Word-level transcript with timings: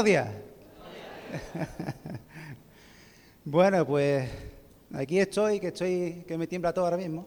Buenos 0.00 0.24
días. 0.24 0.28
bueno, 3.44 3.86
pues 3.86 4.30
aquí 4.94 5.18
estoy, 5.18 5.60
que 5.60 5.66
estoy, 5.66 6.24
que 6.26 6.38
me 6.38 6.46
tiembla 6.46 6.72
todo 6.72 6.86
ahora 6.86 6.96
mismo, 6.96 7.26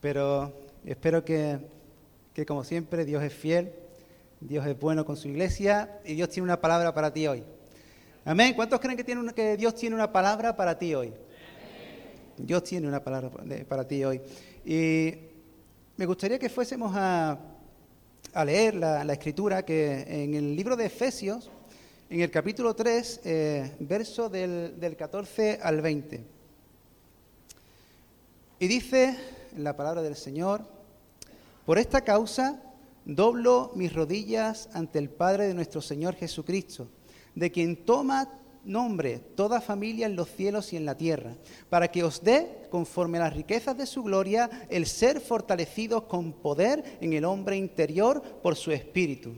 pero 0.00 0.54
espero 0.86 1.22
que, 1.22 1.58
que 2.32 2.46
como 2.46 2.64
siempre 2.64 3.04
Dios 3.04 3.22
es 3.22 3.34
fiel, 3.34 3.74
Dios 4.40 4.66
es 4.66 4.80
bueno 4.80 5.04
con 5.04 5.18
su 5.18 5.28
iglesia 5.28 6.00
y 6.06 6.14
Dios 6.14 6.30
tiene 6.30 6.44
una 6.44 6.58
palabra 6.58 6.94
para 6.94 7.12
ti 7.12 7.26
hoy. 7.26 7.44
Amén. 8.24 8.54
¿Cuántos 8.54 8.80
creen 8.80 8.96
que, 8.96 9.04
tiene 9.04 9.34
que 9.34 9.58
Dios 9.58 9.74
tiene 9.74 9.96
una 9.96 10.10
palabra 10.10 10.56
para 10.56 10.78
ti 10.78 10.94
hoy? 10.94 11.12
Dios 12.38 12.64
tiene 12.64 12.88
una 12.88 13.04
palabra 13.04 13.30
para 13.68 13.86
ti 13.86 14.02
hoy. 14.02 14.22
Y 14.64 15.12
me 15.98 16.06
gustaría 16.06 16.38
que 16.38 16.48
fuésemos 16.48 16.92
a, 16.96 17.38
leer 18.46 18.76
la, 18.76 19.12
escritura 19.12 19.62
que 19.62 20.24
en 20.24 20.32
el 20.32 20.56
libro 20.56 20.74
de 20.74 20.86
Efesios, 20.86 21.50
en 22.08 22.20
el 22.20 22.30
capítulo 22.30 22.74
3, 22.74 23.20
eh, 23.24 23.76
verso 23.80 24.28
del, 24.28 24.78
del 24.78 24.96
14 24.96 25.58
al 25.62 25.80
20. 25.80 26.24
Y 28.58 28.66
dice 28.68 29.16
la 29.56 29.76
palabra 29.76 30.02
del 30.02 30.16
Señor, 30.16 30.62
por 31.64 31.78
esta 31.78 32.02
causa 32.02 32.62
doblo 33.04 33.72
mis 33.74 33.92
rodillas 33.92 34.68
ante 34.72 34.98
el 34.98 35.10
Padre 35.10 35.46
de 35.46 35.54
nuestro 35.54 35.80
Señor 35.80 36.14
Jesucristo 36.14 36.88
de 37.36 37.52
quien 37.52 37.76
toma 37.76 38.28
nombre 38.64 39.18
toda 39.36 39.60
familia 39.60 40.06
en 40.06 40.16
los 40.16 40.28
cielos 40.28 40.72
y 40.72 40.76
en 40.76 40.84
la 40.84 40.96
tierra, 40.96 41.36
para 41.70 41.88
que 41.88 42.02
os 42.02 42.24
dé, 42.24 42.66
conforme 42.70 43.18
a 43.18 43.22
las 43.22 43.36
riquezas 43.36 43.76
de 43.76 43.86
su 43.86 44.02
gloria, 44.02 44.50
el 44.68 44.86
ser 44.86 45.20
fortalecidos 45.20 46.04
con 46.04 46.32
poder 46.32 46.98
en 47.00 47.12
el 47.12 47.24
hombre 47.24 47.56
interior 47.56 48.20
por 48.42 48.56
su 48.56 48.72
espíritu, 48.72 49.34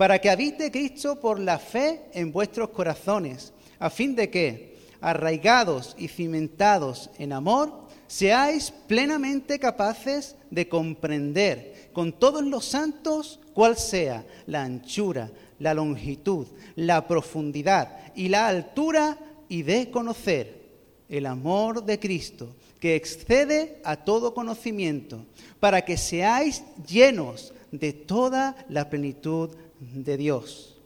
para 0.00 0.18
que 0.18 0.30
habite 0.30 0.70
Cristo 0.70 1.20
por 1.20 1.38
la 1.38 1.58
fe 1.58 2.06
en 2.14 2.32
vuestros 2.32 2.70
corazones, 2.70 3.52
a 3.78 3.90
fin 3.90 4.16
de 4.16 4.30
que, 4.30 4.78
arraigados 5.02 5.94
y 5.98 6.08
cimentados 6.08 7.10
en 7.18 7.34
amor, 7.34 7.82
seáis 8.06 8.72
plenamente 8.86 9.58
capaces 9.58 10.36
de 10.50 10.70
comprender 10.70 11.90
con 11.92 12.14
todos 12.14 12.42
los 12.42 12.64
santos 12.64 13.40
cuál 13.52 13.76
sea 13.76 14.24
la 14.46 14.62
anchura, 14.62 15.30
la 15.58 15.74
longitud, 15.74 16.46
la 16.76 17.06
profundidad 17.06 17.98
y 18.14 18.28
la 18.28 18.48
altura 18.48 19.18
y 19.50 19.64
de 19.64 19.90
conocer 19.90 20.62
el 21.10 21.26
amor 21.26 21.84
de 21.84 21.98
Cristo, 21.98 22.56
que 22.80 22.96
excede 22.96 23.82
a 23.84 23.96
todo 23.96 24.32
conocimiento, 24.32 25.26
para 25.60 25.84
que 25.84 25.98
seáis 25.98 26.64
llenos 26.88 27.52
de 27.70 27.92
toda 27.92 28.56
la 28.70 28.88
plenitud 28.88 29.50
de 29.80 30.16
Dios. 30.16 30.76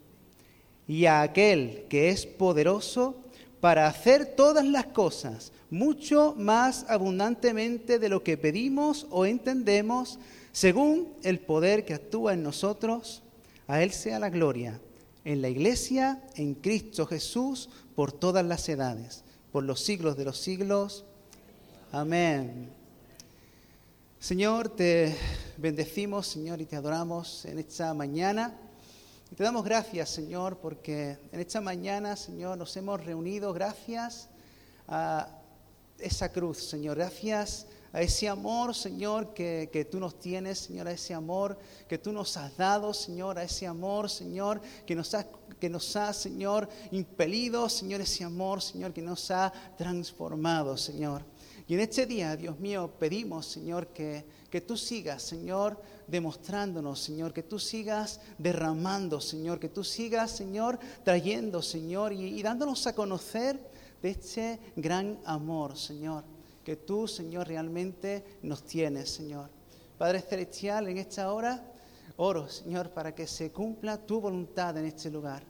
Y 0.87 1.07
a 1.07 1.23
aquel 1.23 1.87
que 1.89 2.11
es 2.11 2.27
poderoso 2.27 3.17
para 3.61 3.87
hacer 3.87 4.37
todas 4.37 4.65
las 4.65 4.87
cosas 4.87 5.53
mucho 5.71 6.35
más 6.37 6.87
abundantemente 6.89 7.99
de 7.99 8.09
lo 8.09 8.23
que 8.23 8.37
pedimos 8.37 9.07
o 9.11 9.27
entendemos, 9.27 10.19
según 10.53 11.09
el 11.23 11.41
poder 11.41 11.85
que 11.85 11.95
actúa 11.95 12.35
en 12.35 12.43
nosotros, 12.43 13.23
a 13.67 13.83
Él 13.83 13.91
sea 13.93 14.19
la 14.19 14.31
gloria 14.31 14.81
en 15.25 15.41
la 15.41 15.49
iglesia, 15.49 16.23
en 16.37 16.55
Cristo 16.55 17.07
Jesús, 17.07 17.71
por 17.95 18.13
todas 18.13 18.45
las 18.45 18.69
edades, 18.69 19.25
por 19.53 19.65
los 19.65 19.81
siglos 19.81 20.17
de 20.17 20.25
los 20.25 20.39
siglos. 20.39 21.05
Amén. 21.93 22.69
Señor, 24.21 24.69
te 24.69 25.17
bendecimos, 25.57 26.27
Señor, 26.27 26.61
y 26.61 26.67
te 26.67 26.77
adoramos 26.77 27.45
en 27.47 27.59
esta 27.59 27.95
mañana. 27.95 28.55
Y 29.31 29.37
te 29.37 29.43
damos 29.43 29.65
gracias, 29.65 30.11
Señor, 30.11 30.59
porque 30.59 31.19
en 31.33 31.41
esta 31.41 31.61
mañana, 31.61 32.15
Señor, 32.15 32.59
nos 32.59 32.77
hemos 32.77 33.05
reunido 33.05 33.53
gracias 33.53 34.29
a 34.87 35.29
esa 35.99 36.31
cruz, 36.31 36.59
Señor. 36.59 36.97
Gracias 36.97 37.67
a 37.93 38.03
ese 38.03 38.29
amor, 38.29 38.75
Señor, 38.75 39.33
que, 39.35 39.71
que, 39.73 39.85
tú 39.85 39.99
nos 39.99 40.19
tienes, 40.19 40.59
Señor, 40.59 40.89
a 40.89 40.93
ese 40.93 41.15
amor 41.15 41.59
que 41.89 41.97
tú 41.97 42.13
nos 42.13 42.37
has 42.37 42.57
dado, 42.57 42.93
Señor, 42.93 43.39
a 43.39 43.45
ese 43.45 43.67
amor, 43.67 44.11
Señor, 44.11 44.61
que 44.85 44.95
nos 44.95 45.15
ha, 45.15 45.27
que 45.59 45.71
nos 45.71 45.97
ha, 45.97 46.13
Señor, 46.13 46.69
impelido, 46.91 47.69
Señor, 47.69 48.03
ese 48.03 48.25
amor, 48.25 48.61
Señor, 48.61 48.93
que 48.93 49.03
nos 49.03 49.31
ha 49.31 49.53
transformado, 49.77 50.77
Señor. 50.77 51.25
Y 51.67 51.75
en 51.75 51.81
este 51.81 52.07
día, 52.07 52.37
Dios 52.37 52.61
mío, 52.61 52.91
pedimos, 52.99 53.47
Señor, 53.47 53.89
que, 53.89 54.25
que 54.51 54.61
tú 54.61 54.77
sigas, 54.77 55.23
Señor, 55.23 55.81
demostrándonos, 56.07 57.01
Señor, 57.01 57.33
que 57.33 57.43
tú 57.43 57.59
sigas 57.59 58.21
derramando, 58.37 59.21
Señor, 59.21 59.59
que 59.59 59.71
tú 59.71 59.83
sigas, 59.83 60.31
Señor, 60.31 60.79
trayendo, 61.05 61.63
Señor, 61.63 62.13
y, 62.13 62.39
y 62.39 62.43
dándonos 62.43 62.87
a 62.87 62.95
conocer 62.95 63.59
de 64.03 64.11
este 64.11 64.61
gran 64.77 65.19
amor, 65.25 65.79
Señor 65.79 66.25
que 66.65 66.77
tú, 66.77 67.07
Señor, 67.07 67.47
realmente 67.47 68.25
nos 68.43 68.65
tienes, 68.65 69.11
Señor. 69.11 69.51
Padre 69.99 70.23
Celestial, 70.23 70.89
en 70.89 70.99
esta 70.99 71.33
hora 71.33 71.63
oro, 72.17 72.49
Señor, 72.49 72.91
para 72.91 73.15
que 73.15 73.27
se 73.27 73.53
cumpla 73.53 73.99
tu 73.99 74.21
voluntad 74.21 74.77
en 74.79 74.87
este 74.87 75.11
lugar. 75.11 75.45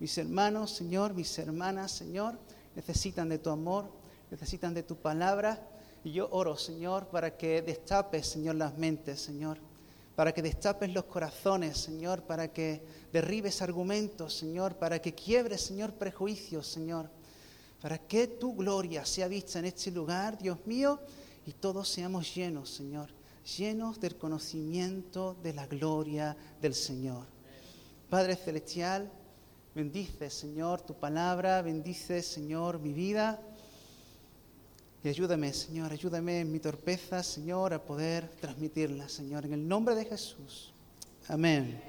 Mis 0.00 0.18
hermanos, 0.18 0.72
Señor, 0.72 1.14
mis 1.14 1.38
hermanas, 1.38 1.92
Señor, 1.92 2.38
necesitan 2.74 3.28
de 3.28 3.38
tu 3.38 3.50
amor, 3.50 3.90
necesitan 4.30 4.74
de 4.74 4.82
tu 4.82 4.96
palabra. 4.96 5.68
Y 6.04 6.12
yo 6.12 6.28
oro, 6.30 6.56
Señor, 6.56 7.08
para 7.08 7.36
que 7.36 7.62
destapes, 7.62 8.26
Señor, 8.26 8.56
las 8.56 8.76
mentes, 8.76 9.20
Señor. 9.20 9.58
Para 10.14 10.32
que 10.32 10.42
destapes 10.42 10.92
los 10.92 11.04
corazones, 11.04 11.78
Señor. 11.78 12.22
Para 12.22 12.52
que 12.52 12.82
derribes 13.12 13.62
argumentos, 13.62 14.34
Señor. 14.34 14.76
Para 14.76 15.00
que 15.00 15.14
quiebres, 15.14 15.62
Señor, 15.62 15.92
prejuicios, 15.94 16.66
Señor 16.66 17.10
para 17.80 17.98
que 17.98 18.26
tu 18.26 18.54
gloria 18.54 19.04
sea 19.04 19.28
vista 19.28 19.58
en 19.58 19.66
este 19.66 19.90
lugar, 19.90 20.38
Dios 20.38 20.58
mío, 20.66 21.00
y 21.46 21.52
todos 21.52 21.88
seamos 21.88 22.34
llenos, 22.34 22.70
Señor, 22.70 23.10
llenos 23.56 24.00
del 24.00 24.16
conocimiento 24.16 25.36
de 25.42 25.52
la 25.52 25.66
gloria 25.66 26.36
del 26.60 26.74
Señor. 26.74 27.26
Padre 28.10 28.36
Celestial, 28.36 29.10
bendice, 29.74 30.28
Señor, 30.30 30.82
tu 30.82 30.94
palabra, 30.94 31.62
bendice, 31.62 32.22
Señor, 32.22 32.80
mi 32.80 32.92
vida. 32.92 33.40
Y 35.04 35.08
ayúdame, 35.08 35.52
Señor, 35.52 35.92
ayúdame 35.92 36.40
en 36.40 36.50
mi 36.50 36.58
torpeza, 36.58 37.22
Señor, 37.22 37.72
a 37.72 37.80
poder 37.80 38.28
transmitirla, 38.40 39.08
Señor, 39.08 39.44
en 39.46 39.52
el 39.52 39.68
nombre 39.68 39.94
de 39.94 40.04
Jesús. 40.04 40.72
Amén. 41.28 41.80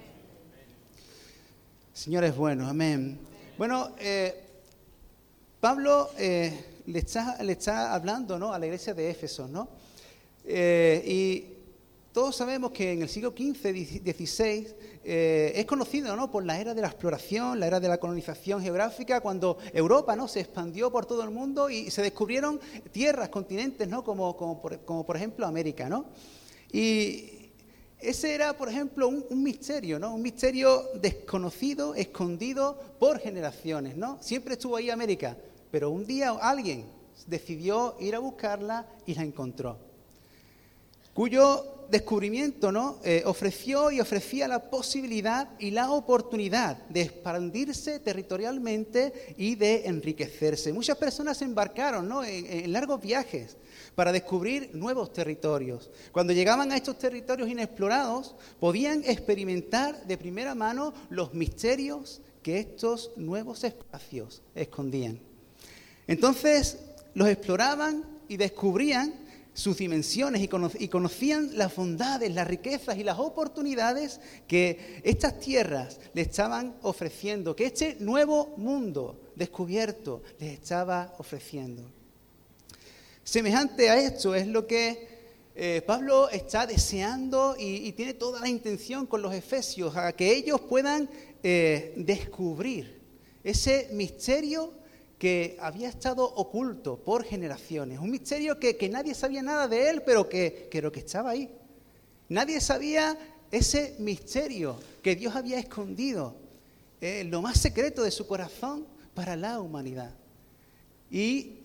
Señor 1.91 2.23
es 2.23 2.35
bueno, 2.35 2.67
amén. 2.67 3.19
Bueno, 3.57 3.95
eh, 3.99 4.45
Pablo 5.59 6.11
eh, 6.19 6.81
le, 6.85 6.99
está, 6.99 7.41
le, 7.41 7.53
está, 7.53 7.95
hablando 7.95 8.37
¿no? 8.37 8.53
a 8.53 8.59
la 8.59 8.67
iglesia 8.67 8.93
de 8.93 9.09
Éfeso, 9.09 9.47
¿no? 9.47 9.69
Eh, 10.45 11.03
y 11.05 11.58
todos 12.11 12.35
sabemos 12.35 12.71
que 12.71 12.91
en 12.91 13.03
el 13.03 13.09
siglo 13.09 13.31
XV, 13.37 13.61
XVI, 13.61 14.67
eh, 15.03 15.53
es 15.55 15.65
conocido 15.65 16.15
¿no? 16.15 16.31
por 16.31 16.43
la 16.43 16.59
era 16.59 16.73
de 16.73 16.81
la 16.81 16.87
exploración, 16.87 17.59
la 17.59 17.67
era 17.67 17.79
de 17.79 17.87
la 17.87 17.99
colonización 17.99 18.61
geográfica, 18.61 19.21
cuando 19.21 19.57
Europa 19.73 20.15
¿no? 20.15 20.27
se 20.27 20.39
expandió 20.39 20.91
por 20.91 21.05
todo 21.05 21.23
el 21.23 21.29
mundo 21.29 21.69
y 21.69 21.91
se 21.91 22.01
descubrieron 22.01 22.59
tierras, 22.91 23.29
continentes, 23.29 23.87
¿no? 23.87 24.03
como, 24.03 24.35
como, 24.35 24.59
por, 24.59 24.79
como 24.79 25.05
por 25.05 25.17
ejemplo 25.17 25.45
América. 25.45 25.87
¿no? 25.87 26.05
Y 26.71 27.51
ese 27.99 28.33
era, 28.33 28.57
por 28.57 28.69
ejemplo, 28.69 29.07
un, 29.07 29.23
un, 29.29 29.43
misterio, 29.43 29.99
¿no? 29.99 30.15
Un 30.15 30.21
misterio 30.21 30.85
desconocido, 30.95 31.93
escondido 31.95 32.79
por 32.97 33.19
generaciones, 33.19 33.97
¿no? 33.97 34.17
Siempre 34.21 34.53
estuvo 34.53 34.77
ahí 34.77 34.89
América, 34.89 35.35
pero 35.69 35.89
un 35.89 36.05
día 36.05 36.31
alguien 36.41 36.85
decidió 37.27 37.97
ir 37.99 38.15
a 38.15 38.19
buscarla 38.19 38.87
y 39.05 39.15
la 39.15 39.23
encontró. 39.23 39.77
Cuyo 41.13 41.78
descubrimiento 41.89 42.71
¿no? 42.71 42.99
Eh, 43.03 43.23
ofreció 43.25 43.91
y 43.91 43.99
ofrecía 43.99 44.47
la 44.47 44.69
posibilidad 44.69 45.49
y 45.59 45.71
la 45.71 45.91
oportunidad 45.91 46.77
de 46.87 47.01
expandirse 47.01 47.99
territorialmente 47.99 49.35
y 49.37 49.55
de 49.55 49.87
enriquecerse. 49.87 50.73
Muchas 50.73 50.97
personas 50.97 51.41
embarcaron 51.41 52.07
¿no? 52.07 52.23
en 52.23 52.71
largos 52.71 53.01
viajes 53.01 53.57
para 53.95 54.11
descubrir 54.11 54.71
nuevos 54.73 55.11
territorios. 55.11 55.89
Cuando 56.11 56.33
llegaban 56.33 56.71
a 56.71 56.77
estos 56.77 56.97
territorios 56.97 57.49
inexplorados, 57.49 58.35
podían 58.59 59.03
experimentar 59.05 60.05
de 60.05 60.17
primera 60.17 60.55
mano 60.55 60.93
los 61.09 61.33
misterios 61.33 62.21
que 62.41 62.59
estos 62.59 63.11
nuevos 63.17 63.63
espacios 63.63 64.41
escondían. 64.55 65.19
Entonces 66.07 66.77
los 67.13 67.27
exploraban 67.27 68.05
y 68.27 68.37
descubrían 68.37 69.13
sus 69.59 69.77
dimensiones 69.77 70.41
y 70.79 70.87
conocían 70.87 71.57
las 71.57 71.75
bondades, 71.75 72.33
las 72.33 72.47
riquezas 72.47 72.97
y 72.97 73.03
las 73.03 73.19
oportunidades 73.19 74.21
que 74.47 75.01
estas 75.03 75.37
tierras 75.39 75.99
le 76.13 76.21
estaban 76.21 76.77
ofreciendo, 76.81 77.55
que 77.55 77.65
este 77.65 77.97
nuevo 77.99 78.53
mundo 78.55 79.19
descubierto 79.35 80.23
les 80.39 80.53
estaba 80.53 81.13
ofreciendo. 81.17 81.83
Semejante 83.21 83.89
a 83.89 83.99
esto 83.99 84.33
es 84.33 84.47
lo 84.47 84.65
que 84.65 85.19
eh, 85.55 85.83
Pablo 85.85 86.29
está 86.29 86.65
deseando 86.65 87.57
y, 87.59 87.91
tiene 87.91 88.13
toda 88.13 88.39
la 88.39 88.47
intención 88.47 89.05
con 89.05 89.21
los 89.21 89.33
efesios 89.33 89.95
a 89.97 90.13
que 90.13 90.33
ellos 90.33 90.61
puedan 90.61 91.09
eh, 91.43 91.93
descubrir 91.97 93.01
ese 93.43 93.89
misterio 93.91 94.78
que 95.19 95.57
había 95.59 95.89
estado 95.89 96.23
oculto 96.23 96.97
por 96.97 97.23
generaciones, 97.23 97.99
un 97.99 98.09
misterio 98.09 98.57
que, 98.59 98.89
nadie 98.89 99.13
sabía 99.13 99.43
nada 99.43 99.67
de 99.67 99.89
él, 99.89 100.01
pero 100.03 100.27
que, 100.27 100.67
que, 100.71 100.91
que 100.91 100.99
estaba 100.99 101.31
ahí. 101.31 101.49
Nadie 102.29 102.59
sabía 102.61 103.17
ese 103.51 103.95
misterio 103.99 104.79
que 105.03 105.15
Dios 105.15 105.35
había 105.35 105.59
escondido, 105.59 106.35
eh, 107.01 107.23
lo 107.25 107.41
más 107.41 107.59
secreto 107.59 108.01
de 108.01 108.11
su 108.11 108.25
corazón 108.25 108.87
para 109.13 109.35
la 109.35 109.59
humanidad. 109.59 110.13
Y 111.11 111.57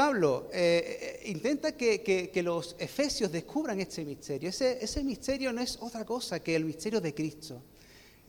Pablo 0.00 0.48
eh, 0.50 1.20
eh, 1.22 1.30
intenta 1.30 1.72
que, 1.76 2.32
los 2.42 2.74
efesios 2.78 3.30
descubran 3.30 3.78
este 3.80 4.02
misterio. 4.02 4.48
Ese, 4.48 4.82
ese 4.82 5.04
misterio 5.04 5.52
no 5.52 5.60
es 5.60 5.76
otra 5.78 6.06
cosa 6.06 6.40
que 6.40 6.56
el 6.56 6.64
misterio 6.64 7.02
de 7.02 7.14
Cristo. 7.14 7.60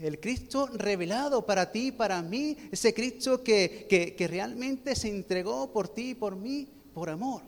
El 0.01 0.19
Cristo 0.19 0.67
revelado 0.73 1.45
para 1.45 1.71
ti 1.71 1.91
para 1.91 2.23
mí, 2.23 2.57
ese 2.71 2.91
Cristo 2.91 3.43
que, 3.43 4.15
realmente 4.27 4.95
se 4.95 5.09
entregó 5.09 5.71
por 5.71 5.89
ti 5.89 6.09
y 6.09 6.15
por 6.15 6.35
mí 6.35 6.67
por 6.91 7.09
amor. 7.09 7.43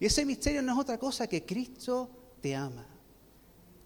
Y 0.00 0.06
ese 0.06 0.24
misterio 0.24 0.62
no 0.62 0.72
es 0.72 0.78
otra 0.78 0.98
cosa 0.98 1.26
que 1.26 1.44
Cristo 1.44 2.08
te 2.40 2.56
ama. 2.56 2.86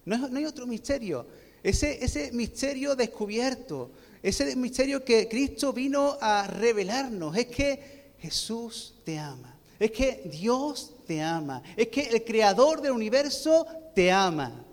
No, 0.04 0.28
no 0.28 0.38
hay 0.38 0.44
otro 0.44 0.68
misterio. 0.68 1.26
Ese, 1.64 2.02
ese 2.02 2.30
misterio 2.30 2.94
descubierto, 2.94 3.90
ese 4.22 4.54
misterio 4.54 5.04
que 5.04 5.26
Cristo 5.26 5.72
vino 5.72 6.16
a 6.20 6.46
revelarnos, 6.46 7.36
es 7.36 7.46
que 7.46 8.12
Jesús 8.18 8.94
te 9.04 9.18
ama. 9.18 9.58
Es 9.80 9.90
que 9.90 10.30
Dios 10.30 10.94
te 11.08 11.20
ama. 11.20 11.60
Es 11.76 11.88
que 11.88 12.02
el 12.02 12.24
creador 12.24 12.80
del 12.80 12.92
universo 12.92 13.66
te 13.96 14.12
ama. 14.12 14.64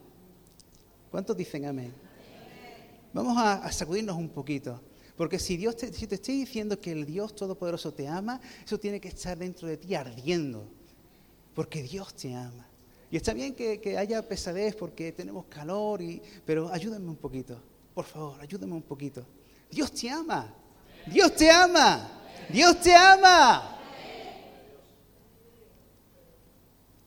¿Cuántos 1.09 1.35
dicen 1.35 1.65
amén? 1.65 2.02
Vamos 3.13 3.37
a, 3.37 3.71
sacudirnos 3.71 4.17
un 4.17 4.29
poquito. 4.29 4.81
Porque 5.15 5.37
si 5.37 5.55
Dios 5.55 5.77
te, 5.77 5.93
si 5.93 6.07
te 6.07 6.15
estoy 6.15 6.39
diciendo 6.39 6.81
que 6.81 6.91
el 6.91 7.05
Dios 7.05 7.35
Todopoderoso 7.35 7.93
te 7.93 8.07
ama, 8.07 8.41
eso 8.65 8.79
tiene 8.79 8.99
que 8.99 9.09
estar 9.09 9.37
dentro 9.37 9.67
de 9.67 9.77
ti 9.77 9.93
ardiendo. 9.93 10.67
Porque 11.53 11.83
Dios 11.83 12.15
te 12.15 12.33
ama. 12.33 12.67
Y 13.11 13.17
está 13.17 13.31
bien 13.31 13.53
que, 13.53 13.95
haya 13.95 14.27
pesadez 14.27 14.75
porque 14.75 15.11
tenemos 15.11 15.45
calor, 15.45 16.01
y, 16.01 16.19
pero 16.43 16.69
ayúdame 16.73 17.07
un 17.07 17.15
poquito. 17.15 17.61
Por 17.93 18.05
favor, 18.05 18.41
ayúdame 18.41 18.73
un 18.73 18.81
poquito. 18.81 19.23
Dios 19.69 19.91
te 19.91 20.09
ama. 20.09 20.51
Dios 21.05 21.35
te 21.35 21.51
ama. 21.51 22.09
Dios 22.49 22.81
te 22.81 22.95
ama. 22.95 23.77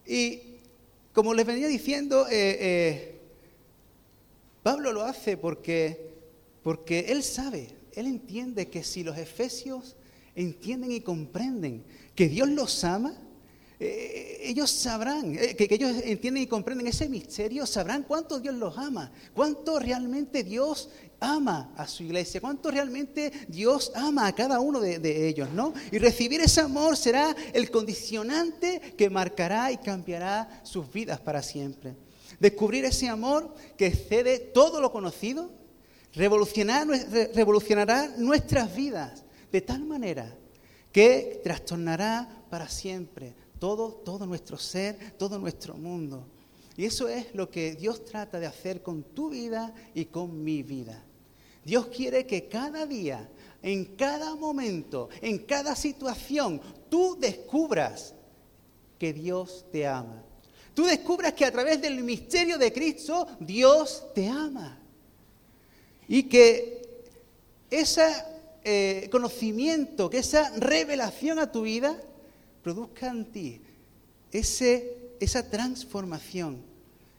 Y 0.06 0.61
como 1.12 1.35
les 1.35 1.44
venía 1.44 1.67
diciendo, 1.67 2.29
eh, 2.29 2.56
eh, 2.61 3.15
Pablo 4.66 4.92
lo 4.92 5.04
hace 5.04 5.36
porque, 5.36 6.12
porque 6.64 7.06
él 7.10 7.22
sabe, 7.22 7.68
él 7.92 8.08
entiende 8.08 8.66
que 8.66 8.82
si 8.82 9.04
los 9.04 9.16
efesios 9.16 9.94
entienden 10.34 10.90
y 10.90 11.02
comprenden 11.02 11.84
que 12.16 12.28
Dios 12.28 12.48
los 12.48 12.82
ama, 12.82 13.14
eh, 13.78 14.38
ellos 14.42 14.68
sabrán, 14.68 15.36
que, 15.36 15.54
que, 15.54 15.72
ellos 15.72 15.92
entienden 16.02 16.42
y 16.42 16.46
comprenden 16.48 16.88
ese 16.88 17.08
misterio, 17.08 17.64
sabrán 17.64 18.02
cuánto 18.02 18.40
Dios 18.40 18.56
los 18.56 18.76
ama, 18.76 19.12
cuánto 19.34 19.78
realmente 19.78 20.42
Dios 20.42 20.90
ama 21.20 21.72
a 21.76 21.86
su 21.86 22.02
iglesia, 22.02 22.40
cuánto 22.40 22.69
realmente 22.69 23.30
Dios 23.46 23.92
ama 23.94 24.26
a 24.26 24.34
cada 24.34 24.58
uno 24.58 24.80
de, 24.80 25.28
ellos, 25.28 25.48
¿no? 25.52 25.74
Y 25.92 25.98
recibir 25.98 26.40
ese 26.40 26.62
amor 26.62 26.96
será 26.96 27.36
el 27.52 27.70
condicionante 27.70 28.80
que 28.98 29.10
marcará 29.10 29.70
y 29.70 29.76
cambiará 29.76 30.60
sus 30.64 30.92
vidas 30.92 31.20
para 31.20 31.40
siempre. 31.40 32.06
Descubrir 32.40 32.84
ese 32.84 33.08
amor 33.08 33.54
que 33.76 33.86
excede 33.86 34.38
todo 34.38 34.80
lo 34.80 34.92
conocido, 34.92 35.50
revolucionará 36.14 38.08
nuestras 38.16 38.74
vidas 38.74 39.24
de 39.52 39.60
tal 39.60 39.84
manera 39.84 40.36
que 40.92 41.40
trastornará 41.42 42.44
para 42.48 42.68
siempre 42.68 43.34
todo, 43.58 43.92
todo 43.92 44.26
nuestro 44.26 44.58
ser, 44.58 45.12
todo 45.18 45.38
nuestro 45.38 45.74
mundo. 45.74 46.26
Y 46.76 46.84
eso 46.84 47.08
es 47.08 47.34
lo 47.34 47.50
que 47.50 47.74
Dios 47.74 48.04
trata 48.04 48.38
de 48.38 48.46
hacer 48.46 48.82
con 48.82 49.02
tu 49.02 49.30
vida 49.30 49.74
y 49.94 50.06
con 50.06 50.42
mi 50.44 50.62
vida. 50.62 51.02
Dios 51.64 51.86
quiere 51.86 52.26
que 52.26 52.48
cada 52.48 52.86
día, 52.86 53.28
en 53.62 53.96
cada 53.96 54.36
momento, 54.36 55.08
en 55.20 55.38
cada 55.38 55.74
situación, 55.74 56.60
tú 56.88 57.16
descubras 57.18 58.14
que 58.98 59.12
Dios 59.12 59.64
te 59.72 59.86
ama. 59.86 60.22
Tú 60.76 60.84
descubras 60.84 61.32
que 61.32 61.46
a 61.46 61.50
través 61.50 61.81
del 61.81 62.05
misterio 62.05 62.58
de 62.58 62.70
Cristo 62.70 63.26
Dios 63.40 64.05
te 64.14 64.28
ama. 64.28 64.78
Y 66.06 66.25
que 66.25 67.00
ese 67.70 68.06
eh, 68.62 69.08
conocimiento, 69.11 70.11
que 70.11 70.19
esa 70.19 70.50
revelación 70.58 71.38
a 71.38 71.50
tu 71.50 71.62
vida 71.62 71.99
produzca 72.62 73.08
en 73.08 73.25
ti 73.25 73.62
ese, 74.31 75.14
esa 75.19 75.49
transformación, 75.49 76.61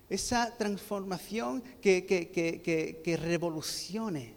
esa 0.08 0.56
transformación 0.56 1.64
que, 1.82 2.06
que, 2.06 3.18
revolucione 3.18 4.36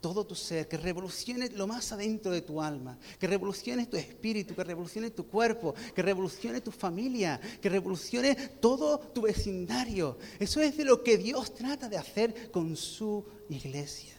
todo 0.00 0.26
tu 0.26 0.34
ser, 0.34 0.68
que 0.68 0.76
revolucione 0.76 1.50
lo 1.50 1.66
más 1.66 1.92
adentro 1.92 2.30
de 2.30 2.42
tu 2.42 2.60
alma, 2.62 2.98
que 3.18 3.26
revolucione 3.26 3.86
tu 3.86 3.96
espíritu, 3.96 4.54
que 4.54 4.64
revolucione 4.64 5.10
tu 5.10 5.26
cuerpo, 5.26 5.74
que 5.94 6.02
revolucione 6.02 6.60
tu 6.60 6.70
familia, 6.70 7.40
que 7.60 7.68
revolucione 7.68 8.34
todo 8.60 8.98
tu 8.98 9.22
vecindario. 9.22 10.18
Eso 10.38 10.60
es 10.60 10.76
de 10.76 10.84
lo 10.84 11.02
que 11.02 11.18
Dios 11.18 11.54
trata 11.54 11.88
de 11.88 11.96
hacer 11.96 12.50
con 12.50 12.76
su 12.76 13.24
iglesia. 13.48 14.14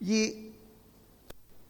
Y 0.00 0.52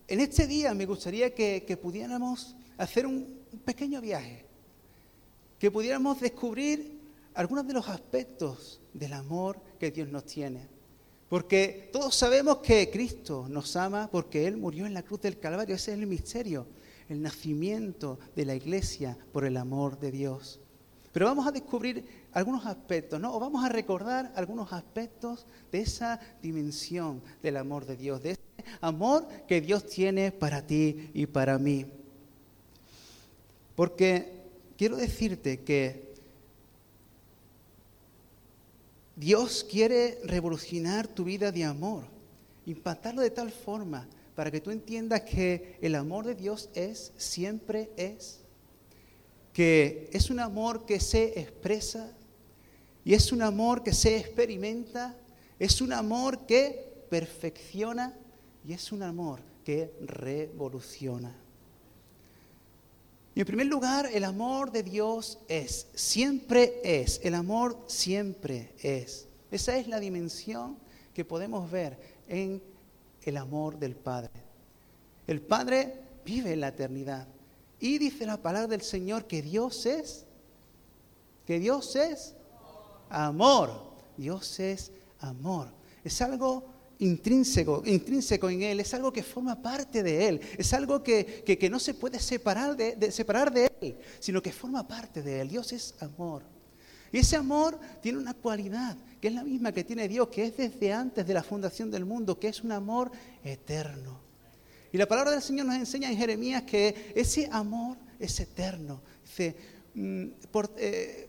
en 0.08 0.20
este 0.20 0.46
día 0.46 0.74
me 0.74 0.86
gustaría 0.86 1.34
que, 1.34 1.78
pudiéramos 1.80 2.56
hacer 2.76 3.06
un, 3.06 3.36
pequeño 3.64 4.00
viaje, 4.00 4.44
que 5.58 5.70
pudiéramos 5.70 6.20
descubrir 6.20 7.00
algunos 7.34 7.66
de 7.66 7.72
los 7.72 7.88
aspectos 7.88 8.80
del 8.92 9.12
amor 9.12 9.60
que 9.78 9.90
Dios 9.90 10.08
nos 10.08 10.24
tiene. 10.24 10.75
Porque 11.28 11.90
todos 11.92 12.14
sabemos 12.14 12.58
que 12.58 12.88
Cristo 12.90 13.46
nos 13.48 13.74
ama 13.76 14.08
porque 14.10 14.46
Él 14.46 14.56
murió 14.56 14.86
en 14.86 14.94
la 14.94 15.02
cruz 15.02 15.20
del 15.20 15.38
Calvario. 15.38 15.74
Ese 15.74 15.92
es 15.92 15.98
el 15.98 16.06
misterio, 16.06 16.66
el 17.08 17.20
nacimiento 17.20 18.18
de 18.36 18.44
la 18.44 18.54
iglesia 18.54 19.18
por 19.32 19.44
el 19.44 19.56
amor 19.56 19.98
de 19.98 20.12
Dios. 20.12 20.60
Pero 21.12 21.26
vamos 21.26 21.46
a 21.46 21.50
descubrir 21.50 22.04
algunos 22.32 22.66
aspectos, 22.66 23.18
¿no? 23.18 23.34
O 23.34 23.40
vamos 23.40 23.64
a 23.64 23.70
recordar 23.70 24.32
algunos 24.36 24.72
aspectos 24.72 25.46
de 25.72 25.80
esa 25.80 26.20
dimensión 26.42 27.22
del 27.42 27.56
amor 27.56 27.86
de 27.86 27.96
Dios, 27.96 28.22
de 28.22 28.36
amor 28.80 29.26
que 29.48 29.60
Dios 29.60 29.86
tiene 29.86 30.30
para 30.30 30.64
ti 30.64 31.10
y 31.14 31.26
para 31.26 31.58
mí. 31.58 31.86
Porque 33.74 34.44
quiero 34.76 34.96
decirte 34.96 35.62
que 35.62 36.05
Dios 39.16 39.64
quiere 39.68 40.20
revolucionar 40.24 41.08
tu 41.08 41.24
vida 41.24 41.50
de 41.50 41.64
amor, 41.64 42.04
impactarlo 42.66 43.22
de 43.22 43.30
tal 43.30 43.50
forma 43.50 44.06
para 44.34 44.50
que 44.50 44.60
tú 44.60 44.70
entiendas 44.70 45.22
que 45.22 45.78
el 45.80 45.94
amor 45.94 46.26
de 46.26 46.34
Dios 46.34 46.68
es, 46.74 47.12
siempre 47.16 47.88
es, 47.96 48.40
que 49.54 50.10
es 50.12 50.28
un 50.28 50.38
amor 50.38 50.84
que 50.84 51.00
se 51.00 51.40
expresa 51.40 52.12
y 53.06 53.14
es 53.14 53.32
un 53.32 53.40
amor 53.40 53.82
que 53.82 53.94
se 53.94 54.18
experimenta, 54.18 55.16
es 55.58 55.80
un 55.80 55.94
amor 55.94 56.44
que 56.44 57.06
perfecciona 57.08 58.12
y 58.66 58.74
es 58.74 58.92
un 58.92 59.02
amor 59.02 59.40
que 59.64 59.94
revoluciona. 60.02 61.45
Y 63.36 63.40
en 63.40 63.46
primer 63.46 63.66
lugar, 63.66 64.08
el 64.14 64.24
amor 64.24 64.72
de 64.72 64.82
Dios 64.82 65.38
es, 65.46 65.88
siempre 65.94 66.80
es, 66.82 67.20
el 67.22 67.34
amor 67.34 67.78
siempre 67.86 68.72
es. 68.78 69.28
Esa 69.50 69.76
es 69.76 69.88
la 69.88 70.00
dimensión 70.00 70.78
que 71.12 71.22
podemos 71.22 71.70
ver 71.70 71.98
en 72.28 72.62
el 73.24 73.36
amor 73.36 73.78
del 73.78 73.94
Padre. 73.94 74.30
El 75.26 75.42
Padre 75.42 76.00
vive 76.24 76.54
en 76.54 76.60
la 76.60 76.68
eternidad. 76.68 77.28
Y 77.78 77.98
dice 77.98 78.24
la 78.24 78.38
palabra 78.38 78.68
del 78.68 78.80
Señor 78.80 79.26
que 79.26 79.42
Dios 79.42 79.84
es, 79.84 80.24
que 81.44 81.58
Dios 81.58 81.94
es 81.94 82.34
amor. 83.10 83.92
Dios 84.16 84.58
es 84.60 84.92
amor. 85.20 85.68
Es 86.04 86.22
algo 86.22 86.64
intrínseco, 86.98 87.82
intrínseco 87.84 88.48
en 88.48 88.62
Él, 88.62 88.80
es 88.80 88.94
algo 88.94 89.12
que 89.12 89.22
forma 89.22 89.60
parte 89.60 90.02
de 90.02 90.28
Él, 90.28 90.40
es 90.56 90.72
algo 90.72 91.02
que, 91.02 91.68
no 91.70 91.78
se 91.78 91.94
puede 91.94 92.18
separar 92.18 92.76
de, 92.76 93.10
separar 93.10 93.52
de 93.52 93.70
Él, 93.80 93.98
sino 94.18 94.42
que 94.42 94.52
forma 94.52 94.86
parte 94.86 95.22
de 95.22 95.40
Él. 95.40 95.48
Dios 95.48 95.72
es 95.72 95.94
amor. 96.00 96.42
Y 97.12 97.18
ese 97.18 97.36
amor 97.36 97.78
tiene 98.02 98.18
una 98.18 98.34
cualidad, 98.34 98.96
que 99.20 99.28
es 99.28 99.34
la 99.34 99.44
misma 99.44 99.72
que 99.72 99.84
tiene 99.84 100.08
Dios, 100.08 100.28
que 100.28 100.46
es 100.46 100.56
desde 100.56 100.92
antes 100.92 101.26
de 101.26 101.34
la 101.34 101.42
fundación 101.42 101.90
del 101.90 102.04
mundo, 102.04 102.38
que 102.38 102.48
es 102.48 102.62
un 102.62 102.72
amor 102.72 103.10
eterno. 103.44 104.20
Y 104.92 104.98
la 104.98 105.06
palabra 105.06 105.30
del 105.30 105.42
Señor 105.42 105.66
nos 105.66 105.76
enseña 105.76 106.10
en 106.10 106.16
Jeremías 106.16 106.62
que 106.62 107.12
ese 107.14 107.48
amor 107.52 107.96
es 108.18 108.38
eterno. 108.40 109.02
Dice, 109.22 109.56
mm, 109.94 110.24
eh, 110.78 111.28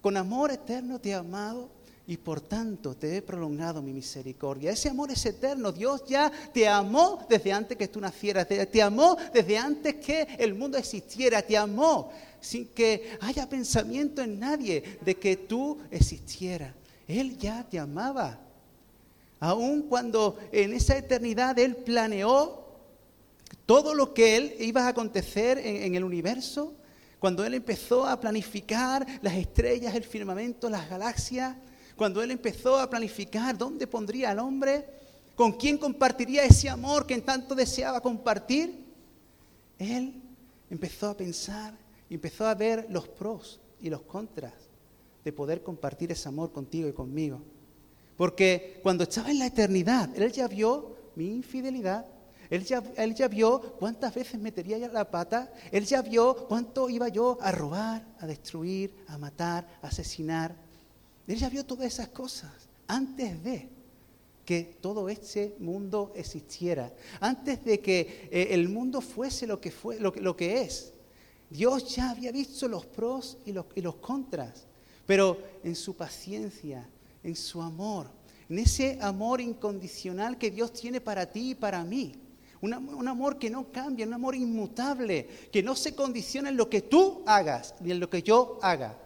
con 0.00 0.16
amor 0.16 0.50
eterno 0.50 1.00
te 1.00 1.10
he 1.10 1.14
amado 1.14 1.70
y 2.06 2.16
por 2.16 2.40
tanto 2.40 2.96
te 2.96 3.16
he 3.16 3.22
prolongado 3.22 3.80
mi 3.80 3.92
misericordia. 3.92 4.72
Ese 4.72 4.88
amor 4.88 5.10
es 5.12 5.24
eterno. 5.24 5.70
Dios 5.70 6.04
ya 6.06 6.30
te 6.52 6.68
amó 6.68 7.24
desde 7.28 7.52
antes 7.52 7.78
que 7.78 7.88
tú 7.88 8.00
nacieras, 8.00 8.48
te, 8.48 8.82
amó 8.82 9.16
desde 9.32 9.56
antes 9.56 9.96
que 9.96 10.26
el 10.38 10.54
mundo 10.54 10.78
existiera, 10.78 11.42
te 11.42 11.56
amó 11.56 12.10
sin 12.40 12.66
que 12.68 13.16
haya 13.20 13.48
pensamiento 13.48 14.20
en 14.20 14.40
nadie 14.40 14.98
de 15.00 15.16
que 15.16 15.36
tú 15.36 15.78
existieras. 15.90 16.74
Él 17.06 17.38
ya 17.38 17.64
te 17.68 17.78
amaba. 17.78 18.38
Aun 19.38 19.82
cuando 19.82 20.38
en 20.50 20.72
esa 20.72 20.96
eternidad 20.96 21.58
Él 21.58 21.76
planeó 21.76 22.64
todo 23.64 23.94
lo 23.94 24.12
que 24.12 24.36
Él 24.36 24.54
iba 24.58 24.86
a 24.86 24.88
acontecer 24.88 25.58
en 25.58 25.94
el 25.94 26.04
universo, 26.04 26.74
cuando 27.20 27.44
Él 27.44 27.54
empezó 27.54 28.06
a 28.06 28.18
planificar 28.18 29.06
las 29.22 29.34
estrellas, 29.34 29.94
el 29.94 30.02
firmamento, 30.02 30.68
las 30.68 30.90
galaxias, 30.90 31.56
cuando 31.96 32.22
Él 32.22 32.30
empezó 32.30 32.78
a 32.78 32.88
planificar 32.88 33.56
dónde 33.56 33.86
pondría 33.86 34.30
al 34.30 34.38
hombre, 34.38 34.86
con 35.34 35.52
quién 35.52 35.78
compartiría 35.78 36.44
ese 36.44 36.68
amor 36.68 37.06
que 37.06 37.14
en 37.14 37.22
tanto 37.22 37.54
deseaba 37.54 38.00
compartir, 38.00 38.84
Él 39.78 40.22
empezó 40.70 41.10
a 41.10 41.16
pensar 41.16 41.82
empezó 42.14 42.46
a 42.46 42.54
ver 42.54 42.86
los 42.90 43.08
pros 43.08 43.60
y 43.80 43.90
los 43.90 44.02
contras 44.02 44.52
de 45.24 45.32
poder 45.32 45.62
compartir 45.62 46.12
ese 46.12 46.28
amor 46.28 46.52
contigo 46.52 46.88
y 46.88 46.92
conmigo. 46.92 47.40
Porque 48.16 48.80
cuando 48.82 49.04
estaba 49.04 49.30
en 49.30 49.38
la 49.38 49.46
eternidad, 49.46 50.10
Él 50.16 50.32
ya 50.32 50.48
vio 50.48 50.96
mi 51.14 51.28
infidelidad, 51.28 52.06
él 52.50 52.64
ya, 52.64 52.82
él 52.96 53.14
ya, 53.14 53.28
vio 53.28 53.62
cuántas 53.78 54.14
veces 54.14 54.38
metería 54.38 54.76
la 54.76 55.10
pata. 55.10 55.50
Él 55.70 55.86
ya 55.86 56.02
vio 56.02 56.36
cuánto 56.48 56.90
iba 56.90 57.08
yo 57.08 57.38
a 57.40 57.50
robar, 57.50 58.04
a 58.20 58.26
destruir, 58.26 58.94
a 59.08 59.16
matar, 59.16 59.66
a 59.80 59.86
asesinar. 59.86 60.54
Él 61.26 61.36
ya 61.36 61.48
vio 61.48 61.64
todas 61.64 61.86
esas 61.86 62.08
cosas 62.08 62.50
antes 62.86 63.42
de 63.42 63.68
que 64.44 64.76
todo 64.80 65.08
este 65.08 65.54
mundo 65.60 66.12
existiera, 66.16 66.92
antes 67.20 67.64
de 67.64 67.80
que 67.80 68.28
eh, 68.30 68.48
el 68.50 68.68
mundo 68.68 69.00
fuese 69.00 69.46
lo 69.46 69.60
que, 69.60 69.70
fue, 69.70 70.00
lo, 70.00 70.36
que 70.36 70.62
es. 70.62 70.92
Dios 71.48 71.94
ya 71.94 72.10
había 72.10 72.32
visto 72.32 72.66
los 72.66 72.84
pros 72.84 73.38
y 73.46 73.52
los, 73.52 73.94
contras, 73.96 74.66
pero 75.06 75.38
en 75.62 75.76
su 75.76 75.94
paciencia, 75.94 76.88
en 77.22 77.36
su 77.36 77.62
amor, 77.62 78.08
en 78.48 78.58
ese 78.58 78.98
amor 79.00 79.40
incondicional 79.40 80.36
que 80.38 80.50
Dios 80.50 80.72
tiene 80.72 81.00
para 81.00 81.30
ti 81.30 81.50
y 81.50 81.54
para 81.54 81.84
mí. 81.84 82.14
Un, 82.60 83.08
amor 83.08 83.38
que 83.38 83.50
no 83.50 83.72
cambia, 83.72 84.06
un 84.06 84.12
amor 84.12 84.36
inmutable, 84.36 85.26
que 85.50 85.64
no 85.64 85.74
se 85.74 85.96
condiciona 85.96 86.48
en 86.48 86.56
lo 86.56 86.70
que 86.70 86.82
tú 86.82 87.22
hagas 87.26 87.74
ni 87.80 87.90
en 87.90 87.98
lo 87.98 88.08
que 88.08 88.22
yo 88.22 88.60
haga. 88.62 89.01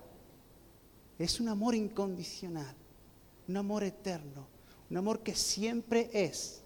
Es 1.18 1.40
un 1.40 1.48
amor 1.48 1.74
incondicional, 1.74 2.74
un 3.48 3.56
amor 3.56 3.84
eterno, 3.84 4.46
un 4.90 4.96
amor 4.96 5.20
que 5.20 5.34
siempre 5.34 6.10
es. 6.12 6.62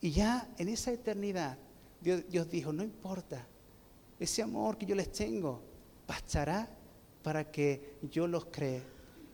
Y 0.00 0.10
ya 0.10 0.48
en 0.58 0.68
esa 0.68 0.92
eternidad, 0.92 1.58
Dios, 2.00 2.50
dijo, 2.50 2.72
no 2.72 2.82
importa, 2.82 3.46
ese 4.18 4.42
amor 4.42 4.78
que 4.78 4.86
yo 4.86 4.94
les 4.94 5.10
tengo 5.12 5.62
bastará 6.06 6.68
para 7.22 7.50
que 7.50 7.98
yo 8.10 8.26
los 8.26 8.46
cree. 8.46 8.82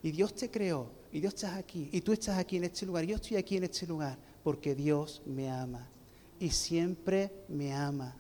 Y 0.03 0.11
Dios 0.11 0.35
te 0.35 0.51
creó, 0.51 0.91
y 1.13 1.21
Dios 1.21 1.35
está 1.35 1.57
aquí, 1.57 1.89
y 1.93 2.01
tú 2.01 2.13
estás 2.13 2.39
aquí 2.39 2.57
en 2.57 2.65
este 2.65 2.85
lugar, 2.85 3.05
yo 3.05 3.17
estoy 3.17 3.37
aquí 3.37 3.57
en 3.57 3.65
este 3.65 3.87
lugar, 3.87 4.19
porque 4.43 4.75
Dios 4.75 5.23
me 5.25 5.51
ama, 5.51 5.89
y 6.39 6.51
siempre 6.51 7.33
me 7.49 7.73
ama. 7.73 8.15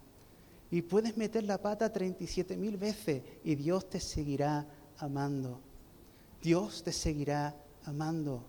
Y 0.70 0.80
puedes 0.80 1.16
meter 1.16 1.44
la 1.44 1.60
pata 1.60 1.92
37 1.92 2.56
mil 2.56 2.78
veces, 2.78 3.22
y 3.42 3.54
Dios 3.54 3.88
te 3.90 4.00
seguirá 4.00 4.66
amando. 5.04 5.60
Dios 6.42 6.82
te 6.82 6.92
seguirá 6.92 7.54
amando. 7.84 8.42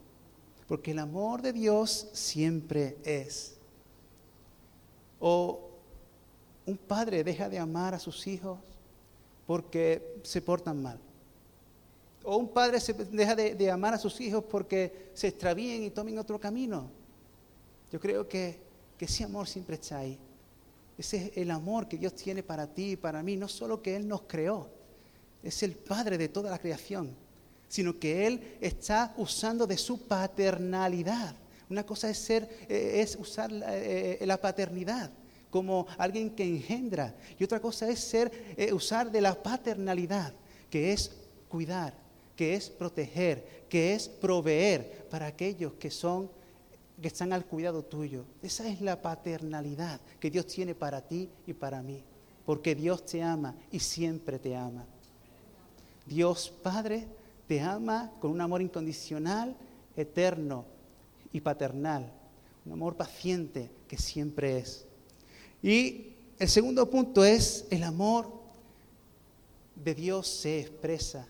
Porque 0.67 0.91
el 0.91 0.99
amor 0.99 1.41
de 1.41 1.53
Dios 1.53 2.07
siempre 2.13 2.97
es. 3.03 3.55
O 5.19 5.69
un 6.65 6.77
padre 6.77 7.23
deja 7.23 7.47
de 7.47 7.59
amar 7.59 7.93
a 7.93 7.99
sus 7.99 8.25
hijos 8.27 8.59
porque 9.45 10.19
se 10.23 10.41
portan 10.41 10.81
mal. 10.81 10.99
O 12.23 12.37
un 12.37 12.47
padre 12.47 12.79
se 12.79 12.93
deja 12.93 13.35
de, 13.35 13.71
amar 13.71 13.93
a 13.93 13.99
sus 13.99 14.19
hijos 14.19 14.43
porque 14.43 15.11
se 15.13 15.27
extravíen 15.27 15.83
y 15.83 15.91
tomen 15.91 16.17
otro 16.17 16.39
camino. 16.39 16.89
Yo 17.91 17.99
creo 17.99 18.27
que, 18.27 18.57
que 18.97 19.05
ese 19.05 19.23
amor 19.23 19.47
siempre 19.47 19.75
está 19.75 19.99
ahí. 19.99 20.17
Ese 20.97 21.17
es 21.17 21.37
el 21.37 21.51
amor 21.51 21.87
que 21.87 21.97
Dios 21.97 22.15
tiene 22.15 22.41
para 22.41 22.65
ti 22.65 22.91
y 22.91 22.95
para 22.95 23.21
mí. 23.21 23.37
No 23.37 23.47
solo 23.47 23.81
que 23.81 23.95
Él 23.95 24.07
nos 24.07 24.23
creó, 24.23 24.69
es 25.45 25.61
el 25.63 25.73
Padre 25.73 26.17
de 26.17 26.27
toda 26.27 26.49
la 26.49 26.59
creación, 26.59 27.15
sino 27.67 27.97
que 27.99 28.25
Él 28.25 28.57
está 28.59 29.13
usando 29.17 29.67
de 29.67 29.77
su 29.77 30.07
paternalidad. 30.07 31.35
Una 31.69 31.85
cosa 31.85 32.09
es 32.09 32.17
ser, 32.17 32.49
eh, 32.67 33.01
es 33.01 33.15
usar 33.15 33.51
eh, 33.67 34.19
la, 34.25 34.39
paternidad 34.41 35.11
como 35.49 35.87
alguien 35.97 36.31
que 36.31 36.43
engendra, 36.43 37.15
y 37.39 37.43
otra 37.43 37.59
cosa 37.59 37.87
es 37.89 37.99
ser, 37.99 38.31
eh, 38.57 38.73
usar 38.73 39.11
de 39.11 39.21
la 39.21 39.41
paternalidad, 39.41 40.33
que 40.69 40.91
es 40.91 41.11
cuidar, 41.47 41.93
que 42.35 42.55
es 42.55 42.69
proteger, 42.69 43.65
que 43.69 43.93
es 43.93 44.09
proveer 44.09 45.07
para 45.09 45.27
aquellos 45.27 45.73
que 45.73 45.89
son 45.89 46.29
que 47.01 47.09
están 47.09 47.33
al 47.33 47.45
cuidado 47.45 47.83
tuyo. 47.83 48.25
Esa 48.41 48.67
es 48.69 48.79
la 48.79 49.01
paternalidad 49.01 49.99
que 50.19 50.31
Dios 50.31 50.47
tiene 50.47 50.75
para 50.75 51.01
ti 51.01 51.29
y 51.45 51.53
para 51.53 51.81
mí, 51.81 52.01
porque 52.45 52.73
Dios 52.73 53.05
te 53.05 53.21
ama 53.21 53.55
y 53.71 53.79
siempre 53.79 54.39
te 54.39 54.55
ama. 54.55 54.85
Dios 56.05 56.53
Padre 56.63 57.07
te 57.47 57.61
ama 57.61 58.11
con 58.19 58.31
un 58.31 58.41
amor 58.41 58.61
incondicional, 58.61 59.55
eterno 59.95 60.65
y 61.31 61.41
paternal, 61.41 62.11
un 62.65 62.73
amor 62.73 62.95
paciente 62.95 63.71
que 63.87 63.97
siempre 63.97 64.57
es. 64.57 64.85
Y 65.61 66.13
el 66.39 66.49
segundo 66.49 66.89
punto 66.89 67.23
es 67.23 67.65
el 67.69 67.83
amor 67.83 68.31
de 69.75 69.93
Dios 69.93 70.27
se 70.27 70.61
expresa. 70.61 71.27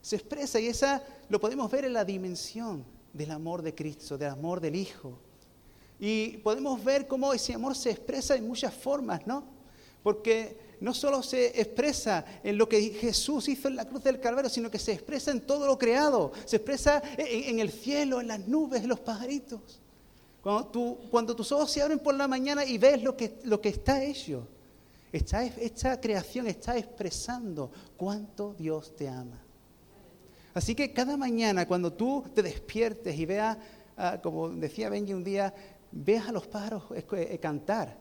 Se 0.00 0.16
expresa 0.16 0.60
y 0.60 0.66
esa 0.66 1.02
lo 1.28 1.40
podemos 1.40 1.70
ver 1.70 1.84
en 1.84 1.92
la 1.92 2.04
dimensión 2.04 2.84
del 3.12 3.30
amor 3.30 3.62
de 3.62 3.74
Cristo, 3.74 4.18
del 4.18 4.30
amor 4.30 4.60
del 4.60 4.76
Hijo. 4.76 5.18
Y 5.98 6.38
podemos 6.38 6.82
ver 6.82 7.06
cómo 7.06 7.32
ese 7.32 7.54
amor 7.54 7.76
se 7.76 7.90
expresa 7.90 8.34
en 8.34 8.46
muchas 8.46 8.74
formas, 8.74 9.26
¿no? 9.26 9.53
Porque 10.04 10.76
no 10.80 10.92
solo 10.92 11.22
se 11.22 11.58
expresa 11.58 12.26
en 12.42 12.58
lo 12.58 12.68
que 12.68 12.90
Jesús 12.90 13.48
hizo 13.48 13.68
en 13.68 13.76
la 13.76 13.86
cruz 13.86 14.04
del 14.04 14.20
Calvario, 14.20 14.50
sino 14.50 14.70
que 14.70 14.78
se 14.78 14.92
expresa 14.92 15.30
en 15.30 15.40
todo 15.40 15.66
lo 15.66 15.78
creado, 15.78 16.30
se 16.44 16.56
expresa 16.56 17.02
en, 17.16 17.58
el 17.58 17.70
cielo, 17.70 18.20
en 18.20 18.28
las 18.28 18.46
nubes, 18.46 18.82
en 18.82 18.90
los 18.90 19.00
pajaritos. 19.00 19.80
Cuando, 20.42 21.00
cuando, 21.10 21.34
tus 21.34 21.50
ojos 21.52 21.70
se 21.70 21.80
abren 21.80 21.98
por 21.98 22.14
la 22.14 22.28
mañana 22.28 22.66
y 22.66 22.76
ves 22.76 23.02
lo 23.02 23.16
que, 23.16 23.40
está 23.62 24.04
hecho, 24.04 24.46
esta 25.10 25.98
creación 25.98 26.48
está 26.48 26.76
expresando 26.76 27.72
cuánto 27.96 28.52
Dios 28.52 28.94
te 28.94 29.08
ama. 29.08 29.40
Así 30.52 30.74
que 30.74 30.92
cada 30.92 31.16
mañana 31.16 31.66
cuando 31.66 31.94
tú 31.94 32.26
te 32.34 32.42
despiertes 32.42 33.18
y 33.18 33.24
veas, 33.24 33.56
ah, 33.96 34.20
como 34.22 34.50
decía 34.50 34.90
Benji 34.90 35.14
un 35.14 35.24
día, 35.24 35.54
veas 35.90 36.28
a 36.28 36.32
los 36.32 36.46
pájaros 36.46 36.84
eh, 36.94 37.38
cantar, 37.40 37.96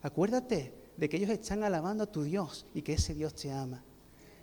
acuérdate 0.00 0.85
de 0.96 1.08
que 1.08 1.16
ellos 1.16 1.30
están 1.30 1.64
alabando 1.64 2.04
a 2.04 2.10
tu 2.10 2.22
Dios 2.22 2.66
y 2.74 2.82
que 2.82 2.94
ese 2.94 3.14
Dios 3.14 3.34
te 3.34 3.52
ama, 3.52 3.82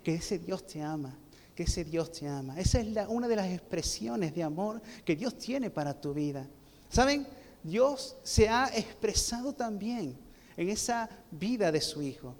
que 0.04 0.16
ese 0.16 0.40
Dios 0.40 0.66
te 0.66 0.82
ama, 0.82 1.18
que 1.56 1.64
ese 1.64 1.84
Dios 1.84 2.12
te 2.12 2.28
ama. 2.28 2.60
Esa 2.60 2.80
es 2.80 2.88
una 3.08 3.28
de 3.28 3.36
las 3.36 3.52
expresiones 3.52 4.34
de 4.34 4.44
amor 4.44 4.82
que 5.06 5.16
Dios 5.16 5.38
tiene 5.38 5.70
para 5.70 6.00
tu 6.00 6.14
vida. 6.14 6.48
¿Saben? 6.90 7.28
Dios 7.64 8.18
se 8.24 8.50
ha 8.50 8.70
expresado 8.76 9.54
también 9.54 10.18
en 10.58 10.70
esa 10.70 11.10
vida 11.32 11.72
de 11.72 11.82
su 11.82 12.02
Hijo. 12.02 12.36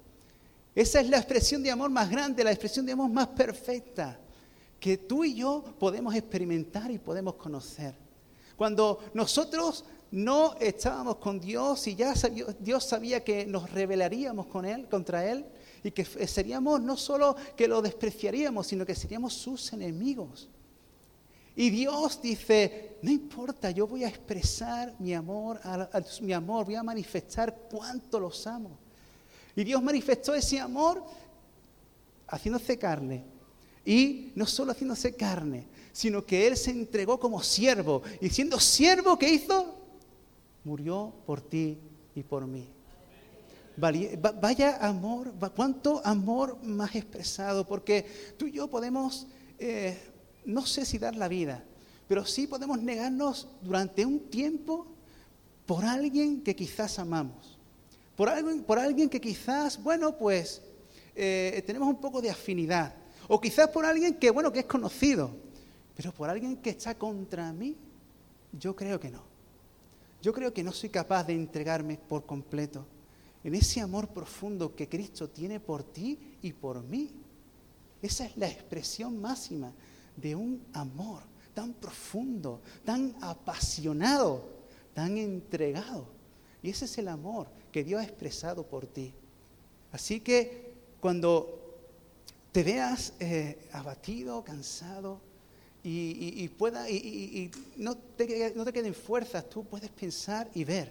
Esa 0.74 1.00
es 1.00 1.08
la 1.08 1.18
expresión 1.18 1.62
de 1.62 1.70
amor 1.70 1.90
más 1.90 2.10
grande, 2.10 2.44
la 2.44 2.50
expresión 2.50 2.84
de 2.84 2.92
amor 2.92 3.08
más 3.10 3.28
perfecta 3.28 4.18
que 4.80 4.98
tú 4.98 5.24
y 5.24 5.34
yo 5.34 5.64
podemos 5.78 6.14
experimentar 6.14 6.90
y 6.90 6.98
podemos 6.98 7.34
conocer. 7.36 7.94
Cuando 8.56 8.98
nosotros 9.14 9.84
no 10.14 10.54
estábamos 10.60 11.16
con 11.16 11.40
Dios 11.40 11.88
y 11.88 11.96
ya 11.96 12.14
Dios 12.60 12.84
sabía 12.84 13.24
que 13.24 13.44
nos 13.46 13.68
rebelaríamos 13.72 14.46
con 14.46 14.64
Él, 14.64 14.88
contra 14.88 15.28
Él, 15.28 15.44
y 15.82 15.90
que 15.90 16.04
seríamos 16.04 16.80
no 16.80 16.96
solo 16.96 17.34
que 17.56 17.66
lo 17.66 17.82
despreciaríamos, 17.82 18.68
sino 18.68 18.86
que 18.86 18.94
seríamos 18.94 19.34
sus 19.34 19.72
enemigos. 19.72 20.48
Y 21.56 21.68
Dios 21.70 22.22
dice, 22.22 22.98
no 23.02 23.10
importa, 23.10 23.72
yo 23.72 23.88
voy 23.88 24.04
a 24.04 24.08
expresar 24.08 24.94
mi 25.00 25.12
amor, 25.14 25.60
mi 26.20 26.32
amor, 26.32 26.64
voy 26.64 26.76
a 26.76 26.84
manifestar 26.84 27.66
cuánto 27.68 28.20
los 28.20 28.46
amo. 28.46 28.78
Y 29.56 29.64
Dios 29.64 29.82
manifestó 29.82 30.32
ese 30.32 30.60
amor 30.60 31.04
haciéndose 32.28 32.78
carne. 32.78 33.24
Y 33.84 34.30
no 34.36 34.46
solo 34.46 34.70
haciéndose 34.70 35.16
carne, 35.16 35.66
sino 35.92 36.24
que 36.24 36.46
Él 36.46 36.56
se 36.56 36.70
entregó 36.70 37.18
como 37.18 37.42
siervo. 37.42 38.02
Y 38.20 38.30
siendo 38.30 38.60
siervo, 38.60 39.18
¿qué 39.18 39.28
hizo? 39.28 39.73
Murió 40.64 41.12
por 41.26 41.40
ti 41.40 41.78
y 42.14 42.22
por 42.22 42.46
mí. 42.46 42.66
Vaya 43.76 44.78
amor, 44.86 45.32
cuánto 45.54 46.00
amor 46.04 46.62
más 46.62 46.94
expresado, 46.94 47.66
porque 47.66 48.34
tú 48.38 48.46
y 48.46 48.52
yo 48.52 48.68
podemos, 48.68 49.26
eh, 49.58 49.98
no 50.44 50.64
sé 50.64 50.84
si 50.84 50.98
dar 50.98 51.16
la 51.16 51.26
vida, 51.26 51.64
pero 52.06 52.24
sí 52.24 52.46
podemos 52.46 52.80
negarnos 52.80 53.48
durante 53.62 54.06
un 54.06 54.20
tiempo 54.30 54.86
por 55.66 55.84
alguien 55.84 56.42
que 56.42 56.54
quizás 56.54 56.98
amamos, 57.00 57.58
por 58.14 58.28
alguien, 58.28 58.62
por 58.62 58.78
alguien 58.78 59.08
que 59.08 59.20
quizás, 59.20 59.82
bueno, 59.82 60.16
pues 60.16 60.62
eh, 61.16 61.62
tenemos 61.66 61.88
un 61.88 62.00
poco 62.00 62.22
de 62.22 62.30
afinidad, 62.30 62.94
o 63.26 63.40
quizás 63.40 63.68
por 63.70 63.84
alguien 63.84 64.14
que, 64.14 64.30
bueno, 64.30 64.52
que 64.52 64.60
es 64.60 64.66
conocido, 64.66 65.34
pero 65.96 66.12
por 66.12 66.30
alguien 66.30 66.58
que 66.58 66.70
está 66.70 66.96
contra 66.96 67.52
mí, 67.52 67.76
yo 68.52 68.76
creo 68.76 69.00
que 69.00 69.10
no. 69.10 69.33
Yo 70.24 70.32
creo 70.32 70.54
que 70.54 70.62
no 70.62 70.72
soy 70.72 70.88
capaz 70.88 71.24
de 71.24 71.34
entregarme 71.34 71.98
por 71.98 72.24
completo 72.24 72.86
en 73.44 73.54
ese 73.54 73.82
amor 73.82 74.08
profundo 74.08 74.74
que 74.74 74.88
Cristo 74.88 75.28
tiene 75.28 75.60
por 75.60 75.84
ti 75.84 76.38
y 76.40 76.50
por 76.54 76.82
mí. 76.82 77.10
Esa 78.00 78.24
es 78.24 78.34
la 78.38 78.48
expresión 78.48 79.20
máxima 79.20 79.70
de 80.16 80.34
un 80.34 80.64
amor 80.72 81.24
tan 81.52 81.74
profundo, 81.74 82.62
tan 82.86 83.14
apasionado, 83.20 84.48
tan 84.94 85.18
entregado. 85.18 86.06
Y 86.62 86.70
ese 86.70 86.86
es 86.86 86.96
el 86.96 87.08
amor 87.08 87.46
que 87.70 87.84
Dios 87.84 88.00
ha 88.00 88.04
expresado 88.04 88.66
por 88.66 88.86
ti. 88.86 89.12
Así 89.92 90.20
que 90.20 90.72
cuando 91.00 91.82
te 92.50 92.62
veas 92.62 93.12
eh, 93.20 93.68
abatido, 93.72 94.42
cansado, 94.42 95.20
y, 95.86 96.48
pueda, 96.48 96.88
y, 96.88 97.50
no, 97.76 97.94
te, 97.94 98.54
no 98.56 98.64
te 98.64 98.72
queden 98.72 98.94
fuerzas, 98.94 99.48
tú 99.50 99.64
puedes 99.64 99.90
pensar 99.90 100.50
y 100.54 100.64
ver, 100.64 100.90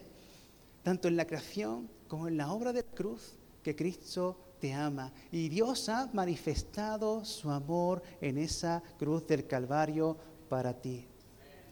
tanto 0.83 1.07
en 1.07 1.17
la 1.17 1.25
creación 1.25 1.89
como 2.07 2.27
en 2.27 2.37
la 2.37 2.51
obra 2.51 2.71
de 2.71 2.83
la 2.83 2.95
cruz, 2.95 3.33
que 3.63 3.75
Cristo 3.75 4.37
te 4.59 4.71
ama. 4.71 5.11
Y 5.31 5.49
Dios 5.49 5.89
ha 5.89 6.09
manifestado 6.13 7.25
su 7.25 7.49
amor 7.49 8.03
en 8.21 8.37
esa 8.37 8.83
cruz 8.99 9.25
del 9.25 9.47
Calvario 9.47 10.15
para 10.47 10.73
ti. 10.73 11.05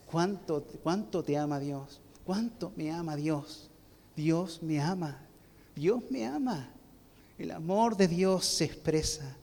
¿Cuánto, 0.10 0.64
cuánto 0.82 1.24
te 1.24 1.38
ama 1.38 1.60
Dios? 1.60 2.02
¿Cuánto 2.26 2.74
me 2.76 2.92
ama 2.92 3.16
Dios? 3.16 3.70
Dios 4.16 4.64
me 4.64 4.82
ama. 4.82 5.20
Dios 5.76 6.02
me 6.10 6.26
ama. 6.26 6.70
El 7.38 7.52
amor 7.52 7.96
de 7.96 8.08
Dios 8.08 8.46
se 8.46 8.66
expresa. 8.66 9.38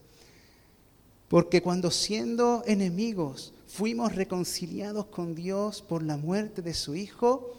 Porque 1.28 1.62
cuando 1.62 1.90
siendo 1.90 2.62
enemigos 2.66 3.52
fuimos 3.68 4.14
reconciliados 4.14 5.06
con 5.06 5.34
Dios 5.34 5.82
por 5.82 6.02
la 6.02 6.16
muerte 6.16 6.62
de 6.62 6.74
su 6.74 6.94
Hijo, 6.94 7.52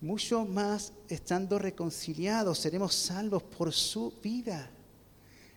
mucho 0.00 0.44
más 0.44 0.92
estando 1.08 1.58
reconciliados 1.58 2.58
seremos 2.58 2.94
salvos 2.94 3.42
por 3.42 3.72
su 3.72 4.12
vida. 4.22 4.70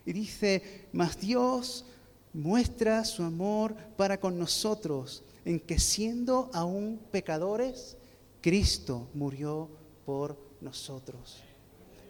Y 0.04 0.12
dice, 0.12 0.86
mas 0.92 1.18
Dios 1.18 1.84
muestra 2.32 3.04
su 3.04 3.22
amor 3.24 3.74
para 3.96 4.20
con 4.20 4.38
nosotros, 4.38 5.24
en 5.44 5.58
que 5.58 5.80
siendo 5.80 6.50
aún 6.52 7.00
pecadores, 7.10 7.96
Cristo 8.40 9.08
murió 9.14 9.68
por 10.04 10.38
nosotros. 10.60 11.42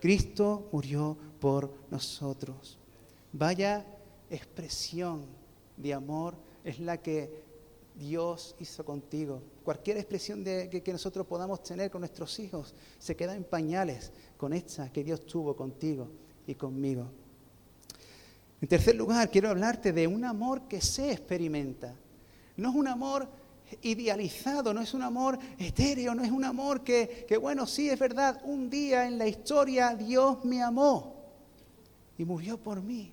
Cristo 0.00 0.68
murió 0.72 1.16
por 1.40 1.72
nosotros. 1.90 2.76
Vaya 3.32 3.86
expresión 4.28 5.24
de 5.76 5.94
amor 5.94 6.34
es 6.64 6.80
la 6.80 6.98
que 6.98 7.45
Dios 7.96 8.54
hizo 8.60 8.84
contigo. 8.84 9.42
Cualquier 9.64 9.96
expresión 9.96 10.44
de, 10.44 10.68
que, 10.68 10.92
nosotros 10.92 11.26
podamos 11.26 11.62
tener 11.62 11.90
con 11.90 12.00
nuestros 12.00 12.38
hijos 12.38 12.74
se 12.98 13.16
queda 13.16 13.34
en 13.34 13.44
pañales 13.44 14.12
con 14.36 14.52
esta 14.52 14.92
que 14.92 15.02
Dios 15.02 15.24
tuvo 15.24 15.56
contigo 15.56 16.08
y 16.46 16.54
conmigo. 16.54 17.10
En 18.60 18.68
tercer 18.68 18.96
lugar, 18.96 19.30
quiero 19.30 19.48
hablarte 19.48 19.92
de 19.92 20.06
un 20.06 20.24
amor 20.24 20.68
que 20.68 20.80
se 20.80 21.12
experimenta. 21.12 21.94
No 22.56 22.70
es 22.70 22.74
un 22.74 22.88
amor 22.88 23.28
idealizado, 23.82 24.72
no 24.72 24.80
es 24.80 24.94
un 24.94 25.02
amor 25.02 25.38
etéreo, 25.58 26.14
no 26.14 26.22
es 26.22 26.30
un 26.30 26.44
amor 26.44 26.84
que, 26.84 27.24
que, 27.26 27.36
bueno, 27.36 27.66
sí 27.66 27.88
es 27.88 27.98
verdad, 27.98 28.40
un 28.44 28.70
día 28.70 29.06
en 29.06 29.18
la 29.18 29.26
historia 29.26 29.94
Dios 29.94 30.44
me 30.44 30.62
amó 30.62 31.16
y 32.16 32.24
murió 32.24 32.58
por 32.58 32.82
mí 32.82 33.12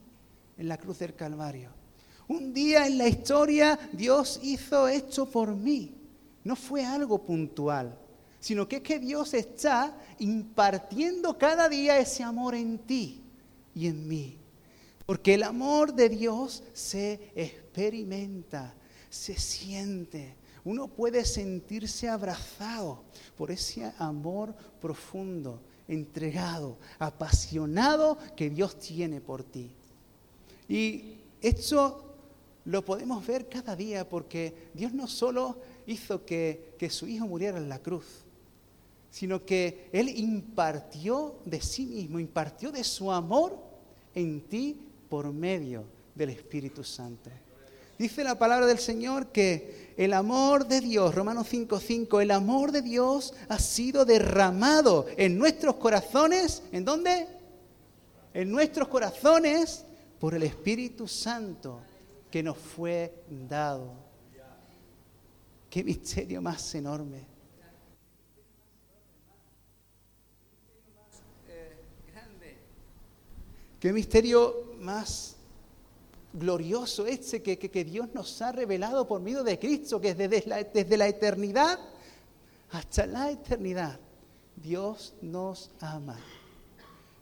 en 0.58 0.67
la 0.67 0.78
cruz 0.78 1.00
del 1.00 1.15
Calvario. 1.15 1.83
Un 2.27 2.53
día 2.53 2.88
en 2.88 2.97
la 2.97 3.07
historia 3.07 3.77
Dios 3.91 4.39
hizo 4.43 4.88
esto 4.88 5.25
por 5.25 5.55
mí. 5.55 5.95
No 6.43 6.55
fue 6.55 6.86
algo 6.86 7.23
puntual, 7.23 7.97
sino 8.39 8.67
que 8.67 8.77
es 8.77 8.81
que 8.81 8.99
Dios 8.99 9.33
está 9.33 9.97
impartiendo 10.19 11.38
cada 11.38 11.69
día 11.69 11.97
ese 11.97 12.23
amor 12.23 12.55
en 12.55 12.79
ti 12.79 13.21
y 13.73 13.88
en 13.88 14.07
mí. 14.07 14.38
Porque 15.05 15.33
el 15.33 15.43
amor 15.43 15.93
de 15.93 16.09
Dios 16.09 16.63
se 16.73 17.31
experimenta, 17.36 18.73
se 19.09 19.38
siente. 19.38 20.36
Uno 20.63 20.88
puede 20.88 21.25
sentirse 21.25 22.07
abrazado 22.07 23.03
por 23.38 23.51
ese 23.51 23.91
amor 23.97 24.55
profundo, 24.79 25.62
entregado, 25.88 26.77
apasionado 26.99 28.17
que 28.36 28.49
Dios 28.49 28.79
tiene 28.79 29.19
por 29.19 29.43
ti. 29.43 29.75
Y 30.69 31.17
esto 31.41 32.12
lo 32.65 32.84
podemos 32.84 33.26
ver 33.26 33.49
cada 33.49 33.76
día 33.76 34.08
porque 34.08 34.69
Dios 34.73 34.93
no 34.93 35.08
solo 35.08 35.58
hizo 35.86 36.26
que, 36.26 36.76
su 36.89 37.08
Hijo 37.08 37.26
muriera 37.28 37.58
en 37.58 37.69
la 37.69 37.80
cruz, 37.80 38.06
sino 39.10 39.45
que 39.45 39.89
Él 39.91 40.10
impartió 40.10 41.36
de 41.45 41.62
sí 41.62 41.86
mismo, 41.86 42.19
impartió 42.19 42.71
de 42.71 42.84
su 42.84 43.12
amor 43.12 43.58
en 44.15 44.41
ti 44.41 44.80
por 45.10 45.32
medio 45.32 45.86
del 46.15 46.30
Espíritu 46.30 46.84
Santo. 46.84 47.30
Dice 47.97 48.23
la 48.23 48.38
palabra 48.38 48.65
del 48.65 48.80
Señor 48.80 49.28
que 49.28 49.93
el 49.97 50.13
amor 50.13 50.67
de 50.67 50.82
Dios, 50.82 51.13
Romanos 51.13 51.47
5:5, 51.47 52.21
el 52.21 52.32
amor 52.32 52.71
de 52.71 52.82
Dios 52.82 53.34
ha 53.49 53.60
sido 53.60 54.04
derramado 54.04 55.06
en 55.15 55.38
nuestros 55.38 55.76
corazones, 55.76 56.63
¿en 56.71 56.86
dónde? 56.86 57.28
En 58.34 58.49
nuestros 58.49 58.88
corazones 58.88 59.86
por 60.19 60.34
el 60.34 60.43
Espíritu 60.43 61.08
Santo 61.08 61.82
que 62.34 62.41
nos 62.41 62.58
fue 62.58 63.13
dado. 63.30 63.93
Qué 65.69 65.84
misterio 65.84 66.41
más 66.41 66.74
enorme. 66.74 67.28
Qué 73.80 73.93
misterio 73.93 74.74
más 74.80 75.36
glorioso 76.34 77.06
este 77.06 77.43
que, 77.43 77.60
que, 77.60 77.84
Dios 77.84 78.12
nos 78.15 78.41
ha 78.41 78.52
revelado 78.52 79.08
por 79.08 79.22
medio 79.22 79.43
de 79.43 79.60
Cristo, 79.60 80.02
que 80.02 80.15
desde 80.15 80.65
desde 80.74 80.98
la 80.98 81.08
eternidad 81.08 81.80
hasta 82.72 83.06
la 83.06 83.30
eternidad 83.30 84.00
Dios 84.56 85.13
nos 85.22 85.69
ama. 85.80 86.17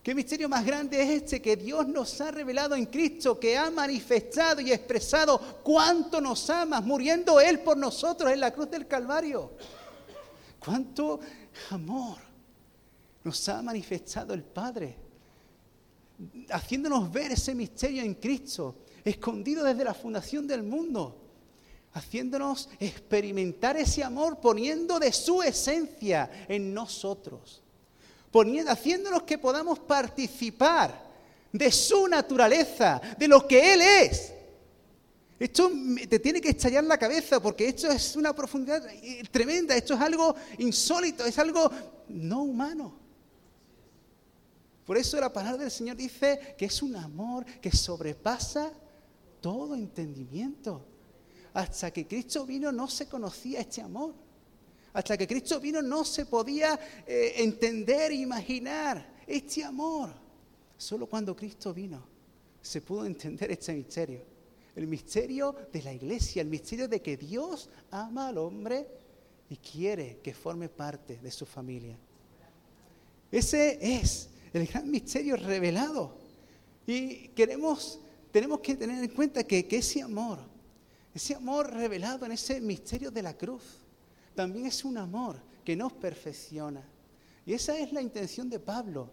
¿Qué 0.04 0.16
misterio 0.16 0.50
más 0.50 0.66
grande 0.66 1.00
es 1.00 1.10
este 1.22 1.42
que 1.42 1.56
Dios 1.56 1.88
nos 1.88 2.20
ha 2.22 2.32
revelado 2.32 2.76
en 2.76 2.88
Cristo, 2.88 3.40
que 3.40 3.56
ha 3.56 3.70
manifestado 3.70 4.60
y 4.60 4.72
expresado 4.72 5.40
cuánto 5.62 6.20
nos 6.20 6.50
ama, 6.50 6.82
muriendo 6.82 7.40
Él 7.40 7.60
por 7.60 7.78
nosotros 7.78 8.32
en 8.32 8.40
la 8.40 8.52
cruz 8.52 8.72
del 8.72 8.88
Calvario? 8.88 9.52
¿Cuánto 10.58 11.20
amor 11.70 12.18
nos 13.24 13.48
ha 13.50 13.62
manifestado 13.62 14.34
el 14.34 14.44
Padre? 14.44 14.98
Haciéndonos 16.50 17.12
ver 17.12 17.34
ese 17.34 17.54
misterio 17.54 18.02
en 18.02 18.16
Cristo, 18.16 18.78
escondido 19.06 19.64
desde 19.64 19.84
la 19.84 19.94
fundación 19.94 20.48
del 20.48 20.64
mundo 20.64 21.18
haciéndonos 21.94 22.70
experimentar 22.80 23.76
ese 23.76 24.02
amor, 24.02 24.40
poniendo 24.40 24.98
de 24.98 25.12
su 25.12 25.44
esencia 25.44 26.46
en 26.48 26.74
nosotros 26.74 27.62
haciéndonos 28.68 29.24
que 29.24 29.38
podamos 29.38 29.80
participar 29.80 31.12
de 31.52 31.72
su 31.72 32.08
naturaleza, 32.08 33.02
de 33.18 33.28
lo 33.28 33.48
que 33.48 33.74
Él 33.74 33.82
es. 33.82 34.34
Esto 35.40 35.72
te 36.08 36.20
tiene 36.20 36.40
que 36.40 36.50
estallar 36.50 36.84
la 36.84 36.98
cabeza 36.98 37.42
porque 37.42 37.68
esto 37.68 37.88
es 37.88 38.16
una 38.16 38.34
profundidad 38.34 38.84
tremenda, 39.32 39.76
esto 39.76 39.96
es 39.96 40.02
algo 40.02 40.36
insólito, 40.60 41.26
es 41.26 41.38
algo 41.40 41.70
no 42.10 42.44
humano. 42.44 42.96
Por 44.86 44.98
eso 44.98 45.20
la 45.20 45.34
palabra 45.34 45.64
del 45.64 45.72
Señor 45.72 45.96
dice 45.96 46.56
que 46.58 46.66
es 46.66 46.82
un 46.82 46.96
amor 46.96 47.46
que 47.60 47.72
sobrepasa 47.72 48.72
todo 49.40 49.74
entendimiento. 49.74 50.86
Hasta 51.54 51.92
que 51.92 52.08
Cristo 52.08 52.46
vino 52.46 52.72
no 52.72 52.88
se 52.88 53.08
conocía 53.08 53.62
este 53.62 53.82
amor. 53.82 54.14
Hasta 54.94 55.18
que 55.18 55.28
Cristo 55.28 55.60
vino 55.60 55.82
no 55.82 56.04
se 56.04 56.26
podía 56.26 56.80
eh, 57.08 57.34
entender 57.38 58.12
e 58.12 58.16
imaginar 58.16 59.22
este 59.26 59.64
amor. 59.64 60.12
Solo 60.78 61.08
cuando 61.08 61.36
Cristo 61.36 61.74
vino 61.74 62.06
se 62.62 62.82
pudo 62.82 63.06
entender 63.06 63.52
este 63.52 63.74
misterio. 63.74 64.22
El 64.76 64.88
misterio 64.88 65.56
de 65.72 65.82
la 65.82 65.94
iglesia, 65.94 66.42
el 66.42 66.48
misterio 66.48 66.88
de 66.88 67.02
que 67.02 67.18
Dios 67.18 67.70
ama 67.90 68.30
al 68.30 68.38
hombre 68.38 68.88
y 69.50 69.58
quiere 69.58 70.20
que 70.24 70.34
forme 70.34 70.70
parte 70.70 71.18
de 71.18 71.32
su 71.32 71.46
familia. 71.46 71.98
Ese 73.32 73.80
es 73.82 74.30
el 74.54 74.66
gran 74.68 74.90
misterio 74.90 75.36
revelado. 75.36 76.18
Y 76.88 77.30
queremos, 77.30 78.00
tenemos 78.32 78.60
que 78.60 78.76
tener 78.76 79.04
en 79.04 79.10
cuenta 79.10 79.44
que, 79.44 79.68
que 79.68 79.78
ese 79.78 80.02
amor, 80.02 80.40
ese 81.14 81.36
amor 81.36 81.72
revelado 81.74 82.26
en 82.26 82.34
ese 82.34 82.62
misterio 82.62 83.12
de 83.12 83.22
la 83.22 83.38
cruz, 83.38 83.81
también 84.36 84.66
es 84.66 84.84
un 84.86 84.98
amor 84.98 85.38
que 85.64 85.76
nos 85.76 85.94
perfecciona. 85.94 86.84
Y 87.46 87.54
esa 87.54 87.78
es 87.78 87.92
la 87.92 88.02
intención 88.02 88.50
de 88.50 88.60
Pablo 88.60 89.10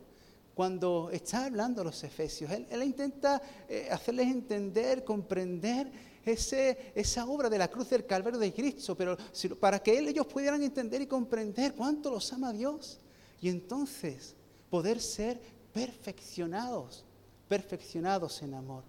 cuando 0.55 1.11
está 1.13 1.45
hablando 1.45 1.83
a 1.83 1.85
los 1.85 2.03
efesios. 2.03 2.51
Él, 2.51 2.83
intenta 2.83 3.41
eh, 3.69 3.89
hacerles 3.91 4.27
entender, 4.27 5.05
comprender 5.05 5.91
ese, 6.25 6.93
esa 6.95 7.27
obra 7.27 7.49
de 7.49 7.59
la 7.59 7.69
cruz 7.69 7.91
del 7.91 8.05
Calvario 8.07 8.39
de 8.39 8.53
Cristo, 8.53 8.97
pero 8.97 9.17
para 9.61 9.79
que 9.79 9.99
ellos 9.99 10.27
pudieran 10.27 10.63
entender 10.63 11.01
y 11.01 11.07
comprender 11.07 11.75
cuánto 11.75 12.11
los 12.11 12.33
ama 12.33 12.53
Dios. 12.53 12.99
Y 13.41 13.49
entonces 13.49 14.35
poder 14.69 15.01
ser 15.01 15.41
perfeccionados, 15.73 17.05
perfeccionados 17.49 18.43
en 18.43 18.55
amor. 18.55 18.83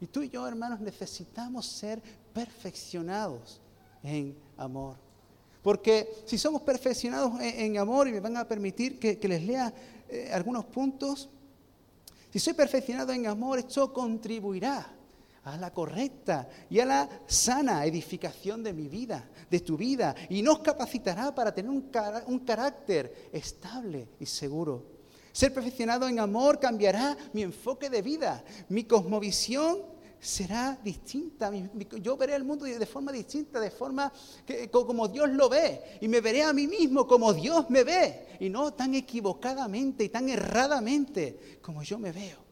Y 0.00 0.06
tú 0.06 0.22
y 0.22 0.28
yo, 0.28 0.46
hermanos, 0.46 0.80
necesitamos 0.80 1.66
ser 1.66 2.02
perfeccionados 2.34 3.60
en 4.02 4.36
amor. 4.58 5.05
Porque 5.66 6.22
si 6.24 6.38
somos 6.38 6.62
perfeccionados 6.62 7.40
en, 7.40 7.76
amor, 7.76 8.06
y 8.06 8.12
me 8.12 8.20
van 8.20 8.36
a 8.36 8.46
permitir 8.46 9.00
que, 9.00 9.18
les 9.26 9.42
lea 9.42 9.74
eh, 10.08 10.30
algunos 10.32 10.64
puntos, 10.66 11.28
si 12.30 12.38
soy 12.38 12.52
perfeccionado 12.52 13.12
en 13.12 13.26
amor, 13.26 13.58
esto 13.58 13.92
contribuirá 13.92 14.86
a 15.42 15.56
la 15.56 15.72
correcta 15.72 16.48
y 16.70 16.78
a 16.78 16.84
la 16.84 17.08
sana 17.26 17.84
edificación 17.84 18.62
de 18.62 18.72
mi 18.72 18.86
vida, 18.86 19.28
de 19.50 19.58
tu 19.58 19.76
vida, 19.76 20.14
y 20.28 20.40
nos 20.40 20.60
capacitará 20.60 21.34
para 21.34 21.52
tener 21.52 21.72
un, 21.72 21.90
un 22.28 22.38
carácter 22.44 23.30
estable 23.32 24.10
y 24.20 24.26
seguro. 24.26 24.84
Ser 25.32 25.52
perfeccionado 25.52 26.06
en 26.06 26.20
amor 26.20 26.60
cambiará 26.60 27.16
mi 27.32 27.42
enfoque 27.42 27.90
de 27.90 28.02
vida, 28.02 28.44
mi 28.68 28.84
cosmovisión 28.84 29.95
será 30.26 30.78
distinta. 30.82 31.50
Yo 32.02 32.16
veré 32.16 32.34
el 32.34 32.44
mundo 32.44 32.64
de 32.64 32.86
forma 32.86 33.12
distinta, 33.12 33.60
de 33.60 33.70
forma 33.70 34.12
que, 34.44 34.68
como 34.68 35.06
Dios 35.08 35.30
lo 35.30 35.48
ve. 35.48 35.98
Y 36.00 36.08
me 36.08 36.20
veré 36.20 36.42
a 36.42 36.52
mí 36.52 36.66
mismo 36.66 37.06
como 37.06 37.32
Dios 37.32 37.70
me 37.70 37.84
ve. 37.84 38.26
Y 38.40 38.50
no 38.50 38.72
tan 38.72 38.94
equivocadamente 38.94 40.04
y 40.04 40.08
tan 40.08 40.28
erradamente 40.28 41.58
como 41.62 41.82
yo 41.82 41.98
me 41.98 42.10
veo. 42.10 42.44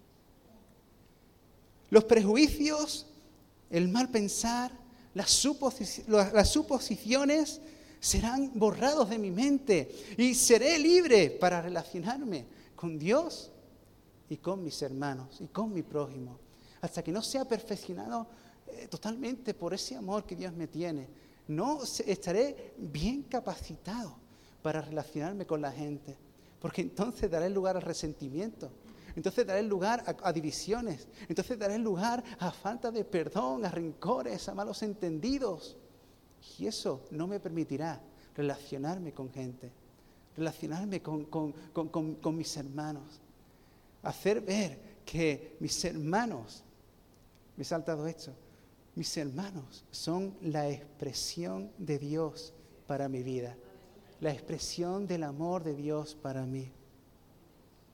Los 1.91 2.05
prejuicios, 2.05 3.07
el 3.71 3.89
mal 3.89 4.09
pensar, 4.09 4.71
las, 5.15 5.31
suposiciones 5.31 7.61
serán 7.99 8.53
borrados 8.55 9.11
de 9.11 9.19
mi 9.19 9.31
mente 9.31 9.91
y 10.17 10.35
seré 10.35 10.79
libre 10.79 11.31
para 11.31 11.61
relacionarme 11.61 12.47
con 12.77 12.99
Dios 12.99 13.51
y 14.29 14.37
con 14.37 14.63
mis 14.63 14.81
hermanos 14.83 15.41
y 15.41 15.49
con 15.49 15.73
mi 15.73 15.83
prójimo 15.83 16.44
hasta 16.85 17.03
que 17.03 17.13
no 17.13 17.23
sea 17.23 17.47
perfeccionado 17.47 18.27
eh, 18.67 18.89
totalmente 18.89 19.55
por 19.55 19.73
ese 19.73 19.97
amor 19.97 20.27
que 20.27 20.37
Dios 20.37 20.53
me 20.53 20.67
tiene, 20.67 21.09
no 21.49 21.83
estaré 21.83 22.75
bien 22.77 23.23
capacitado 23.23 24.15
para 24.61 24.83
relacionarme 24.83 25.47
con 25.47 25.63
la 25.63 25.73
gente, 25.73 26.15
porque 26.61 26.83
entonces 26.83 27.31
daré 27.31 27.49
lugar 27.49 27.77
al 27.77 27.83
resentimiento, 27.83 28.71
entonces 29.17 29.47
daré 29.47 29.63
lugar 29.63 30.05
a, 30.23 30.31
divisiones, 30.31 31.09
entonces 31.27 31.59
daré 31.59 31.79
lugar 31.79 32.23
a 32.39 32.51
falta 32.51 32.91
de 32.91 33.05
perdón, 33.05 33.65
a 33.65 33.71
rencores, 33.71 34.47
a 34.49 34.55
malos 34.55 34.83
entendidos. 34.83 35.79
Y 36.59 36.67
eso 36.67 37.07
no 37.11 37.27
me 37.27 37.41
permitirá 37.41 37.99
relacionarme 38.37 39.13
con 39.13 39.33
gente, 39.33 39.73
relacionarme 40.37 41.01
con, 41.01 41.25
con 41.25 42.37
mis 42.37 42.55
hermanos, 42.59 43.21
hacer 44.03 44.43
ver 44.43 44.79
que 45.07 45.57
mis 45.61 45.83
hermanos 45.85 46.65
me 47.57 47.63
he 47.63 47.65
saltado 47.65 48.07
esto. 48.07 48.33
Mis 48.95 49.17
hermanos 49.17 49.85
son 49.91 50.37
la 50.41 50.69
expresión 50.69 51.73
de 51.79 51.99
Dios 51.99 52.53
para 52.87 53.09
mi 53.09 53.23
vida, 53.23 53.57
la 54.21 54.33
expresión 54.33 55.07
del 55.07 55.25
amor 55.25 55.65
de 55.65 55.75
Dios 55.75 56.15
para 56.15 56.47
mí. 56.47 56.71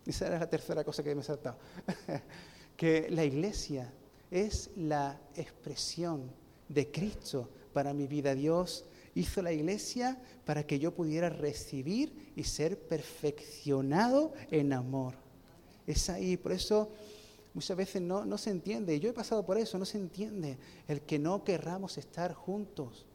Esa 0.06 0.26
era 0.26 0.38
la 0.38 0.50
tercera 0.50 0.84
cosa 0.84 1.02
que 1.02 1.14
me 1.14 1.22
he 1.22 1.24
saltado. 1.24 1.58
que 2.76 3.08
la 3.10 3.24
iglesia 3.24 3.92
es 4.30 4.70
la 4.76 5.20
expresión 5.34 6.30
de 6.68 6.90
Cristo 6.90 7.48
para 7.72 7.92
mi 7.92 8.06
vida. 8.06 8.34
Dios 8.34 8.84
hizo 9.14 9.42
la 9.42 9.52
iglesia 9.52 10.20
para 10.44 10.66
que 10.66 10.78
yo 10.78 10.94
pudiera 10.94 11.28
recibir 11.28 12.32
y 12.36 12.44
ser 12.44 12.78
perfeccionado 12.78 14.32
en 14.50 14.72
amor. 14.72 15.14
Es 15.86 16.08
ahí, 16.08 16.36
por 16.36 16.52
eso 16.52 16.90
muchas 17.54 17.76
veces 17.76 18.02
no, 18.02 18.24
no 18.24 18.38
se 18.38 18.50
entiende, 18.50 19.00
yo 19.00 19.10
he 19.10 19.12
pasado 19.12 19.44
por 19.44 19.58
eso, 19.58 19.78
no 19.78 19.84
se 19.84 19.98
entiende 19.98 20.58
el 20.88 21.02
que 21.02 21.18
no 21.18 21.44
querramos 21.44 21.98
estar 21.98 22.32
juntos, 22.32 23.06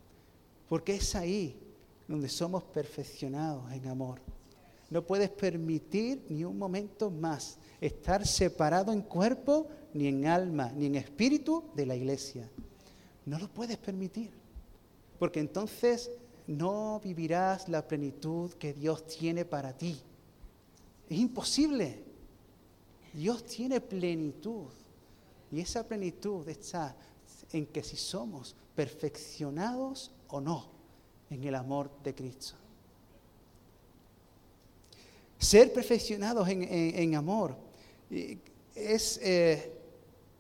porque 0.68 0.96
es 0.96 1.16
ahí 1.16 1.60
donde 2.08 2.30
somos 2.30 2.64
perfeccionados 2.64 3.72
en 3.72 3.88
amor. 3.88 4.22
No 4.90 5.06
puedes 5.06 5.30
permitir 5.30 6.26
ni 6.30 6.44
un 6.44 6.58
momento 6.58 7.10
más 7.10 7.58
estar 7.82 8.26
separado 8.26 8.94
en 8.94 9.02
cuerpo, 9.02 9.68
ni 9.94 10.08
en 10.08 10.28
alma, 10.28 10.72
ni 10.76 10.86
en 10.86 10.96
espíritu 10.96 11.64
de 11.76 11.86
la 11.86 11.96
iglesia. 11.96 12.50
No 13.26 13.40
lo 13.40 13.48
puedes 13.48 13.78
permitir, 13.78 14.32
porque 15.18 15.40
entonces 15.40 16.12
no 16.48 17.00
vivirás 17.04 17.68
la 17.68 17.88
plenitud 17.88 18.54
que 18.54 18.74
Dios 18.74 19.08
tiene 19.08 19.46
para 19.46 19.74
ti. 19.74 20.00
Es 21.10 21.18
imposible. 21.18 22.04
Dios 23.16 23.46
tiene 23.46 23.80
plenitud. 23.80 24.68
Y 25.52 25.62
esa 25.62 25.88
plenitud 25.88 26.48
está 26.50 26.96
en 27.54 27.66
que 27.68 27.82
si 27.82 27.96
somos 27.96 28.56
perfeccionados 28.76 30.12
o 30.28 30.42
no 30.42 30.68
en 31.30 31.44
el 31.44 31.56
amor 31.56 31.90
de 32.04 32.14
Cristo. 32.14 32.56
Ser 35.40 35.72
perfeccionados 35.72 36.48
en, 36.50 37.16
amor 37.16 37.56
es, 38.10 39.20
eh, 39.22 39.72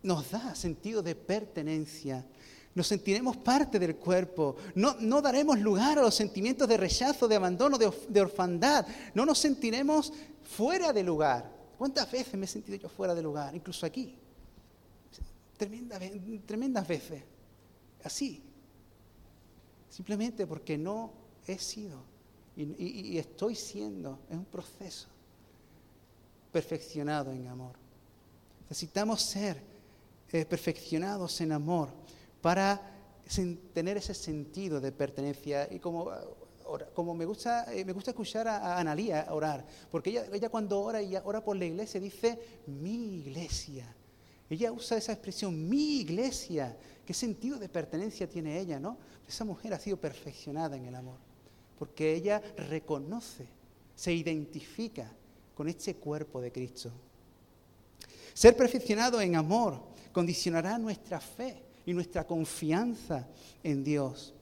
nos 0.03 0.29
da 0.31 0.53
sentido 0.55 1.01
de 1.01 1.15
pertenencia. 1.15 2.25
Nos 2.73 2.87
sentiremos 2.87 3.37
parte 3.37 3.79
del 3.79 3.95
cuerpo. 3.95 4.57
No, 4.73 5.21
daremos 5.21 5.59
lugar 5.59 5.97
a 5.97 6.01
los 6.01 6.15
sentimientos 6.15 6.67
de 6.67 6.75
rechazo, 6.75 7.27
de 7.27 7.35
abandono, 7.35 7.77
de 7.77 8.21
orfandad. 8.21 8.85
No 9.13 9.25
nos 9.25 9.39
sentiremos 9.39 10.11
fuera 10.43 10.91
de 10.91 11.03
lugar. 11.03 11.54
¿Cuántas 11.77 12.11
veces 12.11 12.33
me 12.35 12.45
he 12.45 12.47
sentido 12.47 12.77
yo 12.77 12.89
fuera 12.89 13.13
de 13.13 13.21
lugar? 13.21 13.55
Incluso 13.55 13.85
aquí. 13.85 14.15
tremendas 15.57 16.87
veces. 16.87 17.23
Así. 18.03 18.41
Simplemente 19.89 20.45
porque 20.45 20.77
no 20.77 21.13
he 21.47 21.57
sido 21.57 22.15
y, 22.55 23.17
estoy 23.17 23.55
siendo. 23.55 24.19
Es 24.29 24.37
un 24.37 24.45
proceso 24.45 25.07
perfeccionado 26.51 27.31
en 27.31 27.47
amor. 27.47 27.75
Necesitamos 28.69 29.21
ser 29.21 29.61
eh, 30.31 30.45
perfeccionados 30.45 31.39
en 31.41 31.51
amor 31.51 31.89
para 32.41 32.93
tener 33.73 33.97
ese 33.97 34.13
sentido 34.13 34.79
de 34.79 34.91
pertenencia. 34.91 35.67
Y 35.71 35.79
como 35.79 36.09
como 36.93 37.13
me 37.13 37.25
gusta, 37.25 37.71
eh, 37.73 37.85
me 37.85 37.93
gusta 37.93 38.11
escuchar 38.11 38.47
a, 38.47 38.79
Analía 38.79 39.27
orar, 39.29 39.65
porque 39.91 40.09
ella, 40.09 40.25
ella 40.33 40.49
cuando 40.49 40.79
ora 40.79 41.01
y 41.01 41.15
ora 41.15 41.43
por 41.43 41.55
la 41.55 41.65
iglesia 41.65 41.99
dice 41.99 42.39
mi 42.67 43.19
iglesia. 43.19 43.95
Ella 44.49 44.71
usa 44.71 44.97
esa 44.97 45.13
expresión, 45.13 45.67
mi 45.67 46.01
iglesia. 46.01 46.77
¿Qué 47.05 47.13
sentido 47.13 47.57
de 47.57 47.69
pertenencia 47.69 48.29
tiene 48.29 48.59
ella, 48.59 48.79
no? 48.79 48.97
Esa 49.27 49.43
mujer 49.43 49.73
ha 49.73 49.79
sido 49.79 49.97
perfeccionada 49.97 50.75
en 50.75 50.85
el 50.85 50.95
amor, 50.95 51.17
porque 51.79 52.13
ella 52.13 52.41
reconoce, 52.57 53.47
se 53.95 54.13
identifica 54.13 55.11
con 55.55 55.67
este 55.67 55.95
cuerpo 55.95 56.41
de 56.41 56.51
Cristo. 56.51 56.91
Ser 58.33 58.55
perfeccionado 58.55 59.21
en 59.21 59.35
amor 59.35 59.81
condicionará 60.11 60.77
nuestra 60.77 61.19
fe 61.19 61.63
y 61.85 61.93
nuestra 61.93 62.25
confianza 62.25 63.27
en 63.63 63.83
Dios. 63.83 64.33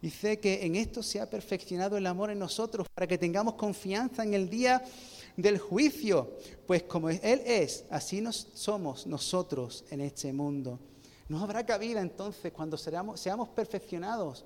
Dice 0.00 0.38
que 0.38 0.64
en 0.64 0.76
esto 0.76 1.02
se 1.02 1.20
ha 1.20 1.28
perfeccionado 1.28 1.96
el 1.96 2.06
amor 2.06 2.30
en 2.30 2.38
nosotros 2.38 2.86
para 2.94 3.06
que 3.06 3.18
tengamos 3.18 3.54
confianza 3.54 4.22
en 4.22 4.34
el 4.34 4.48
día 4.48 4.82
del 5.36 5.58
juicio. 5.58 6.36
Pues 6.66 6.84
como 6.84 7.10
Él 7.10 7.20
es, 7.22 7.84
así 7.90 8.20
nos 8.20 8.48
somos 8.54 9.06
nosotros 9.06 9.84
en 9.90 10.00
este 10.02 10.32
mundo. 10.32 10.78
No 11.28 11.40
habrá 11.42 11.66
cabida 11.66 12.00
entonces 12.00 12.52
cuando 12.52 12.76
seamos, 12.76 13.48
perfeccionados 13.54 14.44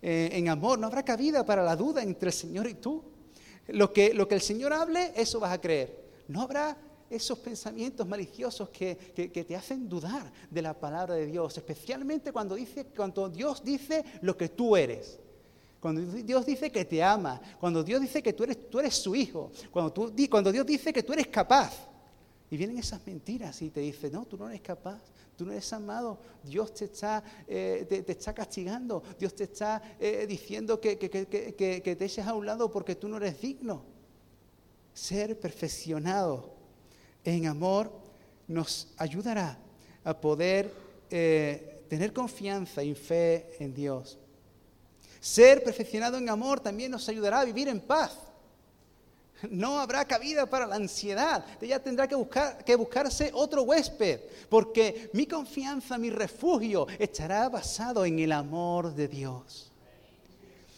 eh, 0.00 0.30
en 0.32 0.48
amor, 0.48 0.78
no 0.78 0.86
habrá 0.86 1.04
cabida 1.04 1.44
para 1.44 1.62
la 1.62 1.76
duda 1.76 2.02
entre 2.02 2.30
el 2.30 2.34
Señor 2.34 2.66
y 2.66 2.74
tú. 2.74 3.04
Lo 3.68 3.92
que, 3.92 4.12
lo 4.12 4.26
que 4.26 4.34
el 4.34 4.40
Señor 4.40 4.72
hable, 4.72 5.12
eso 5.16 5.38
vas 5.38 5.52
a 5.52 5.60
creer. 5.60 6.04
No 6.28 6.42
habrá 6.42 6.76
esos 7.14 7.38
pensamientos 7.38 8.06
maliciosos 8.06 8.68
que, 8.70 8.94
te 8.94 9.56
hacen 9.56 9.88
dudar 9.88 10.30
de 10.50 10.62
la 10.62 10.74
palabra 10.74 11.14
de 11.14 11.26
Dios, 11.26 11.56
especialmente 11.56 12.32
cuando, 12.32 12.54
dice, 12.54 12.86
cuando 12.86 13.28
Dios 13.28 13.62
dice 13.64 14.04
lo 14.22 14.36
que 14.36 14.48
tú 14.48 14.76
eres. 14.76 15.18
cuando 15.80 16.00
Dios 16.00 16.46
dice 16.46 16.70
que 16.70 16.84
te 16.84 17.02
ama, 17.02 17.40
cuando 17.60 17.84
Dios 17.84 18.00
dice 18.00 18.22
que 18.22 18.32
tú 18.32 18.44
eres, 18.44 18.68
tú 18.70 18.80
eres 18.80 18.94
su 18.94 19.14
hijo, 19.14 19.50
cuando, 19.70 19.92
tú, 19.92 20.12
cuando 20.30 20.50
Dios 20.50 20.66
dice 20.66 20.92
que 20.92 21.02
tú 21.02 21.12
eres 21.12 21.28
capaz. 21.28 21.72
Y 22.50 22.56
vienen 22.56 22.78
esas 22.78 23.04
mentiras 23.06 23.60
y 23.62 23.70
te 23.70 23.80
dicen, 23.80 24.12
no, 24.12 24.26
tú 24.26 24.36
no 24.36 24.48
eres 24.48 24.60
capaz, 24.60 25.00
tú 25.36 25.44
no 25.44 25.52
eres 25.52 25.72
amado, 25.72 26.18
Dios 26.42 26.72
te 26.74 26.84
está, 26.84 27.22
eh, 27.48 27.86
te, 27.88 28.12
está 28.12 28.32
castigando, 28.32 29.02
Dios 29.18 29.34
te 29.34 29.44
está 29.44 29.82
eh, 29.98 30.26
diciendo 30.28 30.80
que, 30.80 30.98
que, 30.98 31.10
que, 31.10 31.96
te 31.96 32.04
eches 32.04 32.26
a 32.26 32.34
un 32.34 32.46
lado 32.46 32.70
porque 32.70 32.94
tú 32.94 33.08
no 33.08 33.16
eres 33.16 33.40
digno. 33.40 33.82
Ser 34.92 35.38
perfeccionado 35.40 36.54
en 37.24 37.46
amor 37.46 37.90
nos 38.46 38.88
ayudará 38.98 39.58
a 40.04 40.14
poder 40.14 40.72
eh, 41.10 41.84
tener 41.88 42.12
confianza 42.12 42.82
y 42.82 42.94
fe 42.94 43.56
en 43.58 43.74
Dios. 43.74 44.18
Ser 45.20 45.64
perfeccionado 45.64 46.18
en 46.18 46.28
amor 46.28 46.60
también 46.60 46.90
nos 46.90 47.08
ayudará 47.08 47.40
a 47.40 47.44
vivir 47.44 47.68
en 47.68 47.80
paz. 47.80 48.12
No 49.50 49.78
habrá 49.78 50.04
cabida 50.04 50.46
para 50.46 50.66
la 50.66 50.76
ansiedad. 50.76 51.44
Ella 51.60 51.82
tendrá 51.82 52.06
que, 52.06 52.14
buscar, 52.14 52.64
que 52.64 52.76
buscarse 52.76 53.30
otro 53.34 53.62
huésped, 53.62 54.20
porque 54.48 55.10
mi 55.12 55.26
confianza, 55.26 55.98
mi 55.98 56.10
refugio 56.10 56.86
estará 56.98 57.48
basado 57.48 58.04
en 58.04 58.18
el 58.18 58.32
amor 58.32 58.94
de 58.94 59.08
Dios. 59.08 59.73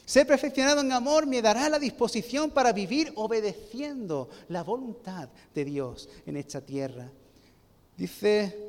Ser 0.07 0.25
perfeccionado 0.27 0.81
en 0.81 0.93
amor 0.93 1.27
me 1.27 1.43
dará 1.43 1.69
la 1.69 1.81
disposición 1.81 2.53
para 2.53 2.73
vivir 2.73 3.13
obedeciendo 3.17 4.31
la 4.49 4.63
voluntad 4.63 5.29
de 5.53 5.65
Dios 5.65 6.09
en 6.25 6.37
esta 6.37 6.61
tierra. 6.61 7.11
Dice 7.97 8.67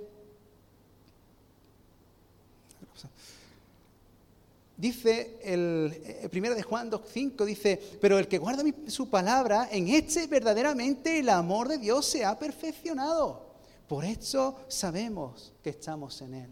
Dice 4.77 5.39
el, 5.41 5.91
eh, 6.05 6.29
primero 6.29 6.53
de 6.53 6.61
Juan 6.61 6.91
2.5, 6.91 7.45
dice, 7.45 7.81
pero 7.99 8.19
el 8.19 8.27
que 8.27 8.37
guarda 8.37 8.63
su 8.87 9.09
palabra, 9.09 9.69
en 9.71 9.87
este 9.87 10.27
verdaderamente 10.27 11.17
el 11.17 11.29
amor 11.29 11.67
de 11.67 11.79
Dios 11.79 12.05
se 12.05 12.23
ha 12.23 12.37
perfeccionado. 12.37 13.47
Por 13.87 14.05
eso 14.05 14.55
sabemos 14.67 15.51
que 15.63 15.71
estamos 15.71 16.21
en 16.21 16.35
Él. 16.35 16.49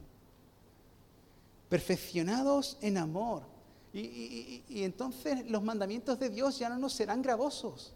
Perfeccionados 1.70 2.80
en 2.82 2.98
amor. 2.98 3.55
Y 4.00 4.84
entonces 4.84 5.50
los 5.50 5.64
mandamientos 5.64 6.20
de 6.20 6.30
Dios 6.30 6.60
ya 6.60 6.70
no 6.70 6.78
nos 6.78 6.94
serán 6.94 7.22
gravosos. 7.22 7.94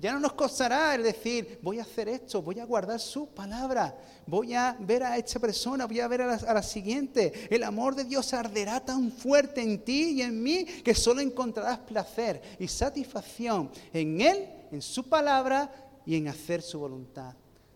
Ya 0.00 0.12
no 0.12 0.20
nos 0.20 0.34
costará 0.34 0.94
el 0.94 1.02
decir, 1.02 1.58
voy 1.60 1.80
a 1.80 1.82
hacer 1.82 2.08
esto, 2.08 2.40
voy 2.40 2.60
a 2.60 2.64
guardar 2.64 3.00
su 3.00 3.26
palabra, 3.26 3.98
voy 4.26 4.54
a 4.54 4.76
ver 4.78 5.02
a 5.02 5.16
esta 5.16 5.40
persona, 5.40 5.86
voy 5.86 5.98
a 5.98 6.06
ver 6.06 6.22
a 6.22 6.54
la, 6.54 6.62
siguiente. 6.62 7.48
El 7.50 7.64
amor 7.64 7.96
de 7.96 8.04
Dios 8.04 8.32
arderá 8.32 8.78
tan 8.78 9.10
fuerte 9.10 9.60
en 9.60 9.82
ti 9.82 10.12
y 10.12 10.22
en 10.22 10.40
mí 10.40 10.64
que 10.64 10.94
solo 10.94 11.20
encontrarás 11.20 11.80
placer 11.80 12.40
y 12.60 12.68
satisfacción 12.68 13.72
en 13.92 14.20
Él, 14.20 14.48
en 14.70 14.80
su 14.80 15.02
palabra 15.08 15.68
y 16.06 16.14
en 16.14 16.28
hacer 16.28 16.62
su 16.62 16.78
voluntad. 16.78 17.34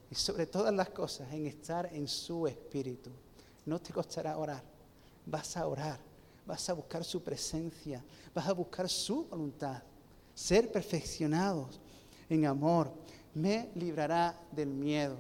Y 0.09 0.15
sobre 0.15 0.47
todas 0.47 0.73
las 0.73 0.91
cosas, 0.91 1.33
en 1.33 1.49
estar 1.49 1.91
en 1.93 2.07
su 2.07 2.47
espíritu. 2.47 3.11
No 3.67 3.81
te 3.81 3.93
costará 3.93 4.39
orar, 4.39 4.63
vas 5.27 5.57
a 5.57 5.67
orar, 5.67 5.99
vas 6.47 6.69
a 6.69 6.73
buscar 6.73 7.05
su 7.05 7.23
presencia, 7.23 8.05
vas 8.35 8.49
a 8.49 8.53
buscar 8.53 8.89
su 8.89 9.25
voluntad. 9.25 9.83
Ser 10.35 10.71
perfeccionados 10.71 11.81
en 12.29 12.47
amor, 12.47 12.93
me 13.35 13.71
librará 13.75 14.39
del 14.51 14.69
miedo. 14.69 15.19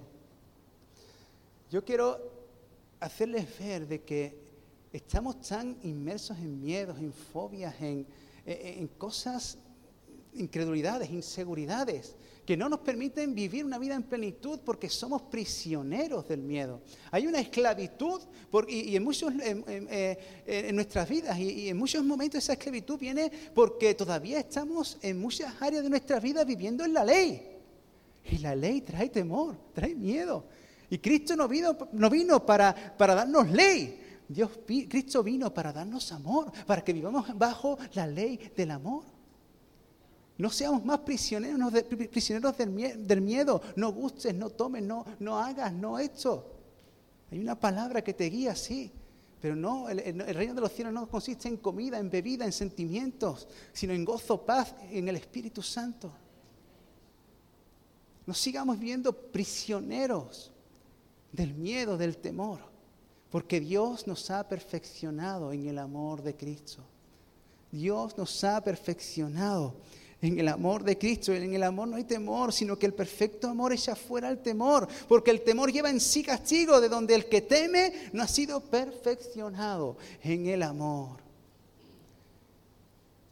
Yo 1.70 1.85
quiero 1.85 2.18
hacerles 3.00 3.46
ver 3.58 3.87
de 3.87 4.02
que 4.02 4.38
estamos 4.92 5.40
tan 5.40 5.78
inmersos 5.82 6.38
en 6.38 6.61
miedos, 6.61 6.98
en 6.98 7.12
fobias, 7.12 7.74
en, 7.80 8.06
en 8.44 8.88
cosas, 8.88 9.58
incredulidades, 10.35 11.11
inseguridades, 11.11 12.16
que 12.45 12.57
no 12.57 12.68
nos 12.68 12.81
permiten 12.81 13.35
vivir 13.35 13.64
una 13.64 13.79
vida 13.79 13.95
en 13.95 14.03
plenitud 14.03 14.61
porque 14.64 14.88
somos 14.88 15.23
prisioneros 15.23 16.27
del 16.27 16.42
miedo. 16.42 16.81
Hay 17.11 17.27
una 17.27 17.38
esclavitud 17.38 18.21
y, 18.68 18.97
en, 18.97 19.05
muchos, 19.05 19.33
eh, 19.40 20.18
en, 20.47 20.75
nuestras 20.75 21.09
vidas 21.09 21.38
y, 21.38 21.68
en 21.68 21.77
muchos 21.77 22.05
momentos 22.05 22.42
esa 22.42 22.55
esclavitud 22.55 22.99
viene 22.99 23.31
porque 23.55 23.95
todavía 23.95 24.40
estamos 24.40 24.99
en 25.03 25.21
muchas 25.21 25.55
áreas 25.61 25.85
de 25.85 25.90
nuestra 25.90 26.18
vida 26.18 26.45
viviendo 26.45 26.85
en 26.85 26.95
la 26.95 27.05
ley. 27.05 27.49
Y 28.25 28.38
la 28.38 28.55
ley 28.55 28.81
trae 28.81 29.09
temor, 29.09 29.57
trae 29.73 29.95
miedo. 29.95 30.45
Y 30.90 30.99
Cristo 30.99 31.37
no 31.37 31.49
vino, 31.49 31.77
no 31.92 32.11
vino 32.11 32.45
para, 32.45 32.97
para 32.97 33.14
darnos 33.14 33.51
ley. 33.51 34.01
Dios, 34.29 34.51
Cristo 34.66 35.23
vino 35.23 35.53
para 35.53 35.73
darnos 35.73 36.11
amor, 36.12 36.51
para 36.66 36.83
que 36.83 36.92
vivamos 36.92 37.37
bajo 37.38 37.79
la 37.95 38.07
ley 38.07 38.38
del 38.57 38.73
amor. 38.73 39.12
No 40.42 40.50
seamos 40.50 40.85
más 40.85 40.98
prisioneros, 40.98 41.72
prisioneros 42.11 42.57
del, 42.59 43.20
miedo. 43.20 43.62
No 43.76 43.92
gustes, 43.92 44.35
no 44.35 44.50
tomes, 44.50 44.83
no, 44.83 45.05
no 45.20 45.38
hagas, 45.38 45.72
no 45.72 46.00
esto. 46.00 46.57
Hay 47.31 47.38
una 47.38 47.55
palabra 47.55 48.02
que 48.02 48.12
te 48.12 48.24
guía, 48.24 48.57
sí. 48.57 48.90
Pero 49.40 49.55
no, 49.55 49.88
el, 49.88 50.00
el, 50.00 50.35
reino 50.35 50.52
de 50.52 50.61
los 50.61 50.72
cielos 50.72 50.92
no 50.92 51.09
consiste 51.09 51.46
en 51.46 51.59
comida, 51.59 51.96
en 51.96 52.11
bebida, 52.11 52.44
en 52.44 52.50
sentimientos, 52.50 53.46
sino 53.72 53.92
en 53.92 54.05
gozo, 54.05 54.44
paz, 54.44 54.74
en 54.90 55.07
el 55.07 55.14
Espíritu 55.14 55.62
Santo. 55.62 56.12
No 58.26 58.35
sigamos 58.35 58.81
viendo 58.81 59.12
prisioneros 59.12 60.50
del 61.31 61.55
miedo, 61.55 61.96
del 61.96 62.16
temor, 62.16 62.59
porque 63.31 63.61
Dios 63.61 64.09
nos 64.09 64.28
ha 64.33 64.48
perfeccionado 64.48 65.52
en 65.52 65.68
el 65.68 65.78
amor 65.78 66.20
de 66.20 66.35
Cristo. 66.35 66.83
Dios 67.70 68.18
nos 68.18 68.42
ha 68.42 68.61
perfeccionado 68.64 69.76
en 70.22 70.38
el 70.38 70.48
amor 70.48 70.85
de 70.85 70.96
Cristo. 70.96 71.35
En 71.35 71.52
el 71.52 71.62
amor 71.64 71.88
no 71.88 71.96
hay 71.96 72.04
temor, 72.04 72.52
sino 72.52 72.78
que 72.78 72.87
el 72.87 72.94
perfecto 72.94 73.48
amor 73.48 73.72
echa 73.72 73.96
fuera 73.96 74.30
el 74.30 74.38
temor, 74.38 74.88
porque 75.08 75.32
el 75.32 75.42
temor 75.42 75.70
lleva 75.72 75.90
en 75.90 76.00
sí 76.00 76.22
castigo, 76.22 76.80
de 76.80 76.88
donde 76.88 77.14
el 77.14 77.26
que 77.26 77.42
teme 77.42 77.92
no 78.12 78.22
ha 78.22 78.28
sido 78.28 78.61
perfeccionado 78.61 79.96
en 80.22 80.46
el 80.46 80.62
amor. 80.62 81.20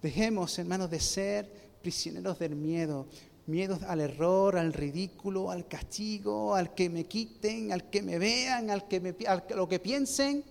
Dejemos, 0.03 0.59
hermanos, 0.59 0.91
de 0.91 1.01
ser 1.01 1.71
prisioneros 1.81 2.39
del 2.39 2.57
miedo, 2.57 3.07
miedos 3.47 3.83
al 3.85 4.01
error, 4.01 4.57
al 4.57 4.73
ridículo, 4.73 5.51
al 5.51 5.69
castigo, 5.69 6.55
al 6.55 6.75
que 6.75 6.91
me 6.91 7.05
quiten, 7.05 7.73
al 7.73 7.89
que 7.89 8.03
me 8.03 8.19
vean, 8.19 8.71
al 8.71 8.89
que 8.89 9.01
me, 9.01 9.15
a 9.27 9.43
lo 9.55 9.69
que 9.69 9.79
piensen. 9.79 10.43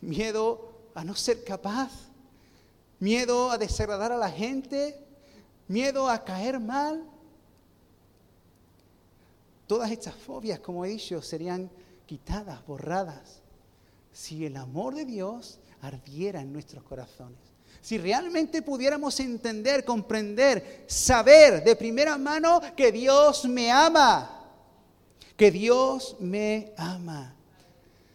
Miedo 0.00 0.72
a 0.94 1.04
no 1.04 1.14
ser 1.14 1.44
capaz 1.44 2.13
miedo 2.98 3.50
a 3.50 3.58
desagradar 3.58 4.12
a 4.12 4.16
la 4.16 4.30
gente, 4.30 4.98
miedo 5.68 6.08
a 6.08 6.24
caer 6.24 6.60
mal. 6.60 7.04
Todas 9.66 9.90
estas 9.90 10.14
fobias, 10.14 10.60
como 10.60 10.84
he 10.84 10.90
dicho, 10.90 11.22
serían 11.22 11.70
quitadas, 12.06 12.64
borradas, 12.66 13.40
si 14.12 14.44
el 14.44 14.56
amor 14.56 14.94
de 14.94 15.04
Dios 15.04 15.58
ardiera 15.80 16.40
en 16.40 16.52
nuestros 16.52 16.84
corazones. 16.84 17.38
Si 17.80 17.98
realmente 17.98 18.62
pudiéramos 18.62 19.18
entender, 19.20 19.84
comprender, 19.84 20.84
saber 20.86 21.62
de 21.62 21.76
primera 21.76 22.16
mano 22.16 22.60
que 22.74 22.90
Dios 22.90 23.44
me 23.44 23.70
ama, 23.70 24.48
que 25.36 25.50
Dios 25.50 26.16
me 26.20 26.72
ama. 26.78 27.34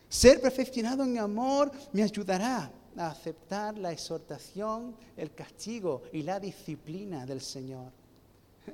Ser 0.08 0.42
perfeccionado 0.42 1.04
en 1.04 1.20
amor 1.20 1.72
me 1.94 2.02
ayudará 2.02 2.72
a 3.00 3.08
aceptar 3.08 3.78
la 3.78 3.94
exhortación, 3.94 4.94
el 5.16 5.34
castigo 5.34 6.04
y 6.12 6.22
la 6.22 6.38
disciplina 6.38 7.26
del 7.26 7.40
Señor. 7.40 7.94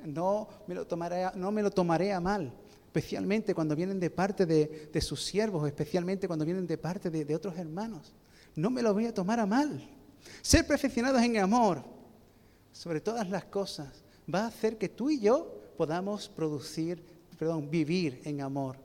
No 0.04 0.48
me 0.66 0.74
lo 0.74 0.84
tomaré, 0.84 1.30
no 1.36 1.52
me 1.52 1.62
lo 1.62 1.70
tomaré 1.70 2.12
a 2.12 2.20
mal, 2.20 2.52
especialmente 2.86 3.54
cuando 3.54 3.76
vienen 3.76 4.00
de 4.00 4.10
parte 4.10 4.44
de, 4.44 5.00
sus 5.00 5.24
siervos, 5.24 5.64
especialmente 5.66 6.26
cuando 6.26 6.44
vienen 6.44 6.66
de 6.66 6.76
parte 6.76 7.08
de, 7.08 7.24
de 7.24 7.36
otros 7.36 7.56
hermanos. 7.56 8.12
No 8.56 8.68
me 8.68 8.82
lo 8.82 8.92
voy 8.92 9.06
a 9.06 9.14
tomar 9.14 9.38
a 9.38 9.46
mal. 9.46 9.80
Ser 10.42 10.66
perfeccionados 10.66 11.22
en 11.22 11.38
amor, 11.38 11.84
sobre 12.72 13.00
todas 13.00 13.30
las 13.30 13.44
cosas, 13.44 14.02
va 14.32 14.40
a 14.40 14.48
hacer 14.48 14.76
que 14.76 14.88
tú 14.88 15.08
y 15.08 15.20
yo 15.20 15.56
podamos 15.76 16.28
producir, 16.28 17.00
perdón, 17.38 17.70
vivir 17.70 18.20
en 18.24 18.40
amor. 18.40 18.76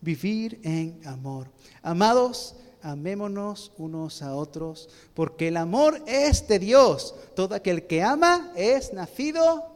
Vivir 0.00 0.58
en 0.62 1.00
amor. 1.04 1.48
Amados, 1.82 2.56
amémonos 2.82 3.72
unos 3.78 4.22
a 4.22 4.34
otros, 4.34 4.88
porque 5.14 5.48
el 5.48 5.56
amor 5.56 6.02
es 6.06 6.46
de 6.48 6.58
Dios. 6.58 7.14
Todo 7.34 7.54
aquel 7.54 7.86
que 7.86 8.02
ama 8.02 8.52
es 8.56 8.92
nacido 8.92 9.72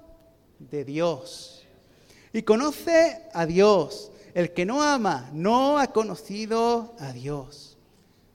de 0.58 0.84
Dios. 0.84 1.64
Y 2.32 2.42
conoce 2.42 3.22
a 3.32 3.46
Dios. 3.46 4.10
El 4.34 4.52
que 4.52 4.66
no 4.66 4.82
ama 4.82 5.30
no 5.32 5.78
ha 5.78 5.86
conocido 5.92 6.94
a 6.98 7.12
Dios. 7.12 7.78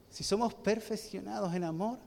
Si 0.10 0.24
somos 0.24 0.54
perfeccionados 0.54 1.54
en 1.54 1.64
amor, 1.64 2.00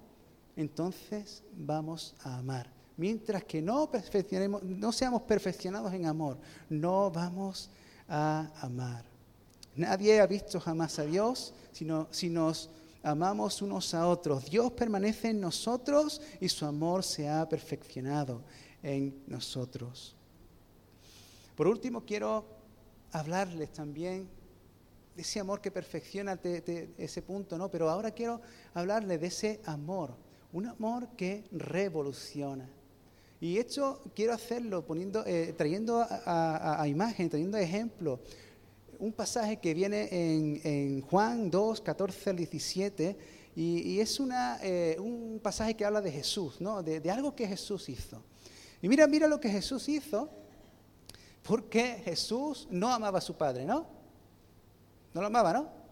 entonces 0.56 1.42
vamos 1.56 2.14
a 2.22 2.38
amar. 2.38 2.66
Mientras 2.96 3.44
que 3.44 3.60
no, 3.60 3.90
perfeccionemos, 3.90 4.62
no 4.62 4.92
seamos 4.92 5.22
perfeccionados 5.22 5.92
en 5.92 6.06
amor, 6.06 6.38
no 6.68 7.10
vamos 7.10 7.70
a 8.08 8.50
amar. 8.60 9.04
Nadie 9.76 10.20
ha 10.20 10.26
visto 10.26 10.60
jamás 10.60 10.98
a 10.98 11.04
Dios. 11.04 11.52
Si, 11.74 11.86
si 12.10 12.30
nos 12.30 12.70
amamos 13.02 13.60
unos 13.60 13.92
a 13.92 14.08
otros. 14.08 14.50
Dios 14.50 14.72
permanece 14.72 15.28
en 15.28 15.40
nosotros 15.40 16.22
y 16.40 16.48
su 16.48 16.64
amor 16.64 17.02
se 17.04 17.28
ha 17.28 17.46
perfeccionado 17.48 18.42
en 18.82 19.22
nosotros. 19.26 20.16
Por 21.54 21.66
último, 21.66 22.04
quiero 22.04 22.44
hablarles 23.12 23.72
también 23.72 24.28
de 25.14 25.22
ese 25.22 25.38
amor 25.38 25.60
que 25.60 25.70
perfecciona 25.70 26.40
ese 26.42 27.22
punto, 27.22 27.56
¿no? 27.56 27.70
Pero 27.70 27.88
ahora 27.88 28.10
quiero 28.10 28.40
hablarles 28.72 29.20
de 29.20 29.26
ese 29.26 29.60
amor, 29.66 30.16
un 30.52 30.66
amor 30.66 31.08
que 31.16 31.44
revoluciona. 31.52 32.68
Y 33.40 33.58
esto 33.58 34.02
quiero 34.14 34.32
hacerlo 34.32 34.84
eh, 35.26 35.54
trayendo 35.56 36.04
a, 36.08 36.84
imagen, 36.88 37.28
trayendo 37.28 37.58
ejemplo, 37.58 38.20
un 38.98 39.12
pasaje 39.12 39.58
que 39.58 39.74
viene 39.74 40.08
en, 40.10 41.00
Juan 41.02 41.50
2, 41.50 41.80
14 41.80 42.30
al 42.30 42.36
17, 42.36 43.16
y, 43.56 44.00
es 44.00 44.18
una, 44.18 44.58
eh, 44.62 44.96
un 44.98 45.40
pasaje 45.42 45.74
que 45.74 45.84
habla 45.84 46.00
de 46.00 46.10
Jesús, 46.10 46.60
¿no? 46.60 46.82
De, 46.82 47.00
de, 47.00 47.10
algo 47.10 47.34
que 47.36 47.46
Jesús 47.46 47.88
hizo. 47.88 48.22
Y 48.82 48.88
mira, 48.88 49.06
mira 49.06 49.28
lo 49.28 49.38
que 49.40 49.48
Jesús 49.48 49.88
hizo, 49.88 50.28
porque 51.42 52.02
Jesús 52.04 52.66
no 52.70 52.92
amaba 52.92 53.18
a 53.18 53.20
su 53.20 53.36
Padre, 53.36 53.64
¿no? 53.64 53.86
No 55.12 55.20
lo 55.20 55.28
amaba, 55.28 55.52
¿no? 55.52 55.84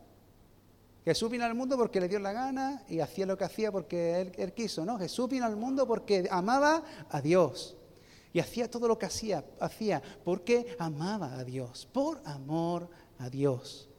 Jesús 1.04 1.30
vino 1.30 1.44
al 1.44 1.54
mundo 1.54 1.76
porque 1.76 2.00
le 2.00 2.08
dio 2.08 2.20
la 2.20 2.32
gana 2.32 2.84
y 2.88 3.00
hacía 3.00 3.26
lo 3.26 3.36
que 3.36 3.44
hacía 3.44 3.72
porque 3.72 4.32
él, 4.36 4.52
quiso, 4.52 4.84
¿no? 4.84 4.98
Jesús 4.98 5.28
vino 5.28 5.46
al 5.46 5.56
mundo 5.56 5.86
porque 5.86 6.28
amaba 6.30 6.84
a 7.10 7.20
Dios. 7.20 7.76
Y 8.32 8.40
hacía 8.40 8.70
todo 8.70 8.88
lo 8.88 8.98
que 8.98 9.06
hacía, 9.06 9.44
hacía 9.60 10.02
porque 10.24 10.76
amaba 10.78 11.34
a 11.34 11.44
Dios, 11.44 11.88
por 11.92 12.22
amor 12.24 12.88
a 13.18 13.28
Dios. 13.28 13.91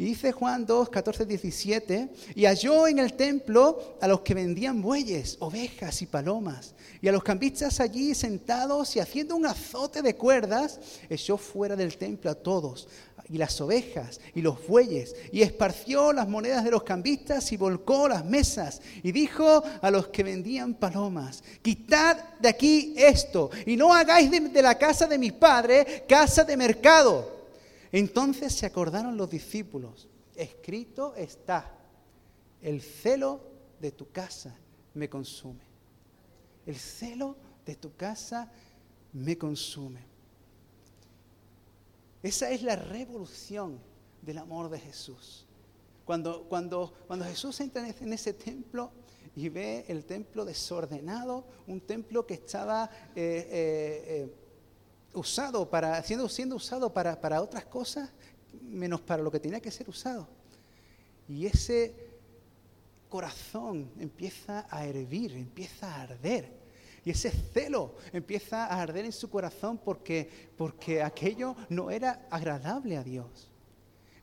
Y 0.00 0.04
dice 0.04 0.30
Juan 0.30 0.64
2, 0.64 0.90
14, 0.90 1.26
17, 1.26 2.08
y 2.36 2.44
halló 2.44 2.86
en 2.86 3.00
el 3.00 3.14
templo 3.14 3.96
a 4.00 4.06
los 4.06 4.20
que 4.20 4.32
vendían 4.32 4.80
bueyes, 4.80 5.36
ovejas 5.40 6.00
y 6.02 6.06
palomas, 6.06 6.76
y 7.02 7.08
a 7.08 7.12
los 7.12 7.24
cambistas 7.24 7.80
allí 7.80 8.14
sentados 8.14 8.94
y 8.94 9.00
haciendo 9.00 9.34
un 9.34 9.46
azote 9.46 10.00
de 10.00 10.14
cuerdas, 10.14 10.78
echó 11.10 11.36
fuera 11.36 11.74
del 11.74 11.96
templo 11.98 12.30
a 12.30 12.36
todos, 12.36 12.86
y 13.28 13.38
las 13.38 13.60
ovejas 13.60 14.20
y 14.36 14.40
los 14.40 14.64
bueyes, 14.68 15.16
y 15.32 15.42
esparció 15.42 16.12
las 16.12 16.28
monedas 16.28 16.62
de 16.62 16.70
los 16.70 16.84
cambistas 16.84 17.50
y 17.50 17.56
volcó 17.56 18.06
las 18.06 18.24
mesas, 18.24 18.80
y 19.02 19.10
dijo 19.10 19.64
a 19.82 19.90
los 19.90 20.06
que 20.08 20.22
vendían 20.22 20.74
palomas, 20.74 21.42
quitad 21.60 22.16
de 22.38 22.48
aquí 22.48 22.94
esto, 22.96 23.50
y 23.66 23.74
no 23.74 23.92
hagáis 23.92 24.30
de, 24.30 24.38
de 24.38 24.62
la 24.62 24.78
casa 24.78 25.08
de 25.08 25.18
mi 25.18 25.32
padre 25.32 26.04
casa 26.08 26.44
de 26.44 26.56
mercado. 26.56 27.37
Entonces 27.92 28.54
se 28.54 28.66
acordaron 28.66 29.16
los 29.16 29.30
discípulos, 29.30 30.08
escrito 30.34 31.14
está, 31.14 31.74
el 32.60 32.82
celo 32.82 33.40
de 33.80 33.92
tu 33.92 34.10
casa 34.10 34.56
me 34.94 35.08
consume. 35.08 35.64
El 36.66 36.76
celo 36.76 37.36
de 37.64 37.76
tu 37.76 37.94
casa 37.96 38.50
me 39.12 39.38
consume. 39.38 40.00
Esa 42.22 42.50
es 42.50 42.62
la 42.62 42.76
revolución 42.76 43.78
del 44.22 44.38
amor 44.38 44.68
de 44.68 44.78
Jesús. 44.78 45.46
Cuando, 46.04 46.44
cuando, 46.44 46.92
cuando 47.06 47.24
Jesús 47.24 47.60
entra 47.60 47.86
en 47.88 48.12
ese 48.12 48.32
templo 48.32 48.90
y 49.36 49.48
ve 49.48 49.84
el 49.88 50.04
templo 50.04 50.44
desordenado, 50.44 51.46
un 51.66 51.80
templo 51.80 52.26
que 52.26 52.34
estaba 52.34 52.90
eh, 53.14 53.46
eh, 53.50 54.04
eh, 54.06 54.34
usado 55.14 55.68
para, 55.68 56.02
siendo, 56.02 56.28
siendo 56.28 56.56
usado 56.56 56.92
para, 56.92 57.20
para 57.20 57.42
otras 57.42 57.64
cosas, 57.64 58.10
menos 58.62 59.00
para 59.00 59.22
lo 59.22 59.30
que 59.30 59.40
tenía 59.40 59.60
que 59.60 59.70
ser 59.70 59.88
usado. 59.88 60.28
Y 61.28 61.46
ese 61.46 62.08
corazón 63.08 63.90
empieza 63.98 64.66
a 64.70 64.86
hervir, 64.86 65.32
empieza 65.32 65.94
a 65.94 66.02
arder. 66.02 66.58
Y 67.04 67.10
ese 67.10 67.30
celo 67.30 67.94
empieza 68.12 68.66
a 68.66 68.82
arder 68.82 69.04
en 69.04 69.12
su 69.12 69.30
corazón 69.30 69.78
porque, 69.78 70.50
porque 70.56 71.02
aquello 71.02 71.56
no 71.68 71.90
era 71.90 72.26
agradable 72.30 72.96
a 72.96 73.04
Dios. 73.04 73.50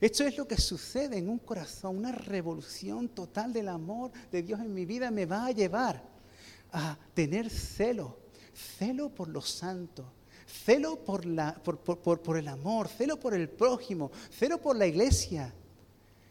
Esto 0.00 0.24
es 0.24 0.36
lo 0.36 0.46
que 0.46 0.58
sucede 0.58 1.16
en 1.16 1.28
un 1.28 1.38
corazón, 1.38 1.96
una 1.96 2.12
revolución 2.12 3.08
total 3.08 3.52
del 3.52 3.68
amor 3.68 4.12
de 4.30 4.42
Dios 4.42 4.60
en 4.60 4.74
mi 4.74 4.84
vida 4.84 5.10
me 5.10 5.24
va 5.24 5.46
a 5.46 5.52
llevar 5.52 6.02
a 6.70 6.98
tener 7.14 7.48
celo, 7.48 8.18
celo 8.52 9.08
por 9.08 9.28
los 9.28 9.48
santos, 9.48 10.04
celo 10.46 10.96
por, 10.96 11.24
el 11.24 12.48
amor, 12.48 12.88
celo 12.88 13.18
por 13.18 13.34
el 13.34 13.48
prójimo, 13.48 14.10
celo 14.30 14.58
por 14.58 14.76
la 14.76 14.86
iglesia. 14.86 15.52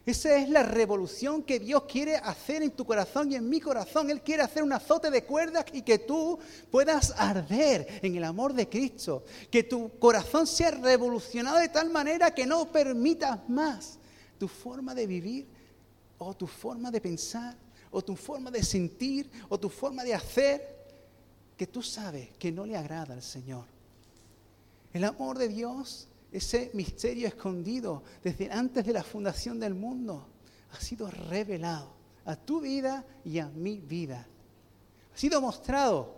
Esa 0.06 0.36
es 0.38 0.50
la 0.50 0.62
revolución 0.62 1.42
que 1.42 1.60
Dios 1.60 1.84
quiere 1.86 2.16
hacer 2.18 2.62
en 2.62 2.72
tu 2.72 2.86
corazón 2.86 3.32
y 3.32 3.36
en 3.36 3.50
mi 3.50 3.60
corazón. 3.60 4.12
Él 4.12 4.22
quiere 4.22 4.44
hacer 4.44 4.62
un 4.62 4.72
azote 4.72 5.10
de 5.10 5.24
cuerdas 5.24 5.66
y 5.74 5.82
que 5.82 5.98
tú 5.98 6.38
puedas 6.70 7.12
arder 7.18 8.00
en 8.04 8.16
el 8.16 8.24
amor 8.24 8.54
de 8.54 8.70
Cristo. 8.70 9.24
Que 9.50 9.64
tu 9.64 9.98
corazón 9.98 10.46
sea 10.46 10.72
revolucionado 10.72 11.58
de 11.58 11.70
tal 11.70 11.90
manera 11.90 12.36
que 12.36 12.46
no 12.46 12.72
permitas 12.72 13.50
más 13.50 13.98
tu 14.38 14.48
forma 14.48 14.94
de 14.94 15.08
vivir 15.08 15.48
o 16.20 16.36
tu 16.36 16.46
forma 16.46 16.92
de 16.92 17.02
pensar 17.02 17.58
o 17.90 18.04
tu 18.04 18.16
forma 18.16 18.52
de 18.52 18.64
sentir 18.64 19.30
o 19.50 19.60
tu 19.60 19.70
forma 19.70 20.04
de 20.04 20.14
hacer 20.14 20.76
que 21.58 21.66
tú 21.66 21.82
sabes 21.82 22.30
que 22.38 22.52
no 22.52 22.66
le 22.66 22.78
agrada 22.78 23.16
al 23.16 23.24
Señor. 23.24 23.75
El 24.96 25.04
amor 25.04 25.38
de 25.38 25.50
Dios, 25.50 26.08
ese 26.32 26.72
misterio 26.74 27.28
escondido 27.28 28.02
desde 28.24 28.50
antes 28.50 28.86
de 28.86 28.94
la 28.94 29.04
fundación 29.04 29.60
del 29.60 29.74
mundo, 29.74 30.26
ha 30.72 30.80
sido 30.80 31.12
revelado 31.12 31.90
a 32.24 32.38
tu 32.38 32.62
vida 32.62 33.04
y 33.26 33.40
a 33.40 33.48
mi 33.50 33.76
vida. 33.76 34.26
Ha 35.14 35.18
sido 35.18 35.42
mostrado 35.42 36.16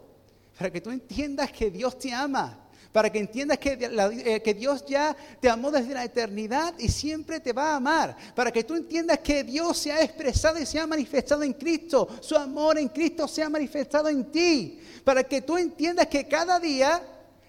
para 0.56 0.72
que 0.72 0.80
tú 0.80 0.92
entiendas 0.92 1.52
que 1.52 1.72
Dios 1.72 1.98
te 1.98 2.14
ama, 2.14 2.68
para 2.92 3.12
que 3.12 3.18
entiendas 3.18 3.58
que, 3.58 3.80
eh, 3.82 4.44
que, 4.44 4.54
Dios 4.54 4.86
ya 4.86 5.18
te 5.42 5.50
amó 5.50 5.72
desde 5.72 5.96
la 5.96 6.04
eternidad 6.04 6.76
y 6.78 6.90
siempre 6.90 7.40
te 7.40 7.54
va 7.54 7.72
a 7.72 7.78
amar, 7.78 8.16
para 8.36 8.52
que 8.52 8.64
tú 8.64 8.76
entiendas 8.76 9.18
que 9.22 9.44
Dios 9.44 9.76
se 9.76 9.92
ha 9.92 10.04
expresado 10.04 10.60
y 10.60 10.68
se 10.68 10.80
ha 10.80 10.86
manifestado 10.86 11.42
en 11.42 11.54
Cristo, 11.54 12.08
su 12.22 12.36
amor 12.36 12.78
en 12.78 12.90
Cristo 12.90 13.28
se 13.28 13.42
ha 13.42 13.50
manifestado 13.50 14.08
en 14.08 14.32
ti, 14.32 14.80
para 15.04 15.24
que 15.24 15.42
tú 15.42 15.58
entiendas 15.58 16.06
que 16.06 16.28
cada 16.28 16.60
día 16.60 17.02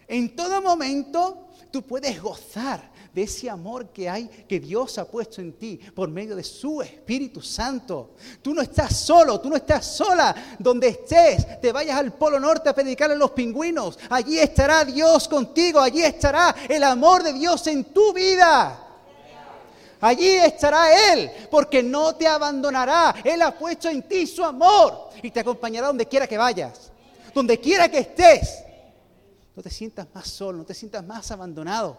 en 0.08 0.34
todo 0.34 0.60
momento 0.62 1.48
tú 1.70 1.82
puedes 1.82 2.20
gozar 2.20 2.90
de 3.12 3.22
ese 3.22 3.48
amor 3.50 3.88
que 3.88 4.08
hay, 4.08 4.28
que 4.48 4.60
Dios 4.60 4.98
ha 4.98 5.04
puesto 5.04 5.40
en 5.40 5.54
ti 5.54 5.80
por 5.94 6.08
medio 6.08 6.36
de 6.36 6.44
su 6.44 6.82
Espíritu 6.82 7.40
Santo. 7.40 8.10
Tú 8.42 8.54
no 8.54 8.62
estás 8.62 8.96
solo, 8.96 9.40
tú 9.40 9.48
no 9.50 9.56
estás 9.56 9.84
sola. 9.86 10.56
Donde 10.58 10.88
estés, 10.88 11.60
te 11.60 11.72
vayas 11.72 11.98
al 11.98 12.12
Polo 12.12 12.38
Norte 12.38 12.68
a 12.68 12.74
predicar 12.74 13.10
a 13.10 13.14
los 13.14 13.32
pingüinos. 13.32 13.98
Allí 14.10 14.38
estará 14.38 14.84
Dios 14.84 15.26
contigo, 15.26 15.80
allí 15.80 16.02
estará 16.02 16.54
el 16.68 16.82
amor 16.84 17.22
de 17.22 17.32
Dios 17.32 17.66
en 17.66 17.84
tu 17.84 18.12
vida. 18.12 18.84
Allí 20.00 20.28
estará 20.36 21.12
Él, 21.12 21.30
porque 21.50 21.82
no 21.82 22.14
te 22.14 22.28
abandonará. 22.28 23.16
Él 23.24 23.42
ha 23.42 23.50
puesto 23.50 23.88
en 23.88 24.02
ti 24.02 24.26
su 24.26 24.44
amor 24.44 25.10
y 25.20 25.30
te 25.30 25.40
acompañará 25.40 25.88
donde 25.88 26.06
quiera 26.06 26.26
que 26.26 26.38
vayas, 26.38 26.92
donde 27.34 27.58
quiera 27.58 27.90
que 27.90 27.98
estés. 27.98 28.67
No 29.58 29.62
te 29.62 29.70
sientas 29.70 30.06
más 30.14 30.28
solo, 30.28 30.58
no 30.58 30.64
te 30.64 30.72
sientas 30.72 31.04
más 31.04 31.32
abandonado, 31.32 31.96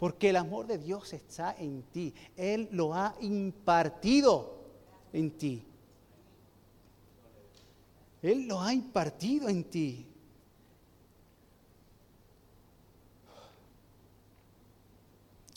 porque 0.00 0.30
el 0.30 0.36
amor 0.36 0.66
de 0.66 0.78
Dios 0.78 1.12
está 1.12 1.54
en 1.58 1.82
ti. 1.82 2.14
Él 2.34 2.66
lo 2.72 2.94
ha 2.94 3.14
impartido 3.20 4.56
en 5.12 5.36
ti. 5.36 5.66
Él 8.22 8.48
lo 8.48 8.62
ha 8.62 8.72
impartido 8.72 9.50
en 9.50 9.64
ti. 9.64 10.06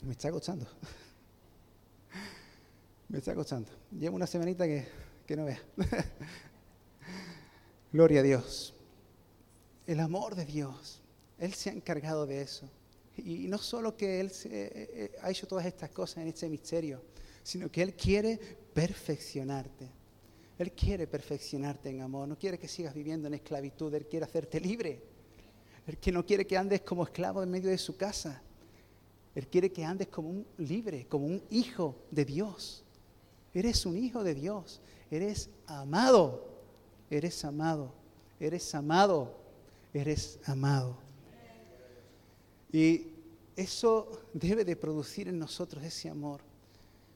Me 0.04 0.12
está 0.12 0.30
costando. 0.30 0.66
Me 3.08 3.16
está 3.16 3.34
costando. 3.34 3.70
Llevo 3.90 4.16
una 4.16 4.26
semanita 4.26 4.66
que, 4.66 4.86
que 5.26 5.34
no 5.34 5.46
vea. 5.46 5.62
Gloria 7.90 8.20
a 8.20 8.22
Dios. 8.22 8.74
El 9.86 9.98
amor 9.98 10.34
de 10.34 10.44
Dios 10.44 11.01
él 11.38 11.54
se 11.54 11.70
ha 11.70 11.72
encargado 11.72 12.26
de 12.26 12.42
eso. 12.42 12.70
Y 13.16 13.46
no 13.48 13.58
solo 13.58 13.96
que 13.96 14.20
Él 14.20 14.32
eh, 14.44 14.90
eh, 14.94 15.16
ha 15.20 15.30
hecho 15.30 15.46
todas 15.46 15.66
estas 15.66 15.90
cosas 15.90 16.18
en 16.18 16.28
este 16.28 16.48
misterio, 16.48 17.02
sino 17.42 17.70
que 17.70 17.82
Él 17.82 17.94
quiere 17.94 18.38
perfeccionarte. 18.72 19.90
Él 20.58 20.72
quiere 20.72 21.06
perfeccionarte 21.06 21.90
en 21.90 22.00
amor, 22.00 22.28
no 22.28 22.38
quiere 22.38 22.58
que 22.58 22.68
sigas 22.68 22.94
viviendo 22.94 23.28
en 23.28 23.34
esclavitud, 23.34 23.92
Él 23.94 24.06
quiere 24.06 24.24
hacerte 24.24 24.60
libre. 24.60 25.02
Él 25.86 26.14
no 26.14 26.24
quiere 26.24 26.46
que 26.46 26.56
andes 26.56 26.82
como 26.82 27.02
esclavo 27.02 27.42
en 27.42 27.50
medio 27.50 27.68
de 27.68 27.78
su 27.78 27.96
casa. 27.96 28.40
Él 29.34 29.48
quiere 29.48 29.72
que 29.72 29.84
andes 29.84 30.08
como 30.08 30.28
un 30.28 30.46
libre, 30.58 31.06
como 31.08 31.26
un 31.26 31.42
hijo 31.50 31.96
de 32.10 32.24
Dios. 32.24 32.84
Eres 33.52 33.84
un 33.84 33.96
hijo 33.96 34.22
de 34.22 34.34
Dios, 34.34 34.80
eres 35.10 35.50
amado, 35.66 36.48
eres 37.10 37.44
amado, 37.44 37.92
eres 38.38 38.74
amado, 38.74 39.36
eres 39.92 40.38
amado. 40.44 41.01
Y 42.72 43.06
eso 43.54 44.22
debe 44.32 44.64
de 44.64 44.76
producir 44.76 45.28
en 45.28 45.38
nosotros 45.38 45.84
ese 45.84 46.08
amor. 46.08 46.40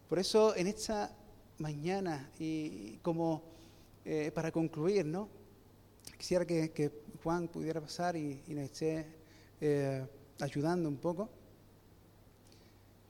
Por 0.08 0.18
eso 0.18 0.54
en 0.54 0.66
esta 0.66 1.16
mañana 1.58 2.30
y 2.38 2.98
como 2.98 3.42
eh, 4.04 4.30
para 4.32 4.52
concluir, 4.52 5.04
¿no? 5.04 5.28
Quisiera 6.16 6.46
que, 6.46 6.92
Juan 7.22 7.48
pudiera 7.48 7.80
pasar 7.80 8.16
y, 8.16 8.40
nos 8.48 8.64
esté 8.64 9.06
eh, 9.60 10.06
ayudando 10.40 10.88
un 10.88 10.96
poco. 10.96 11.28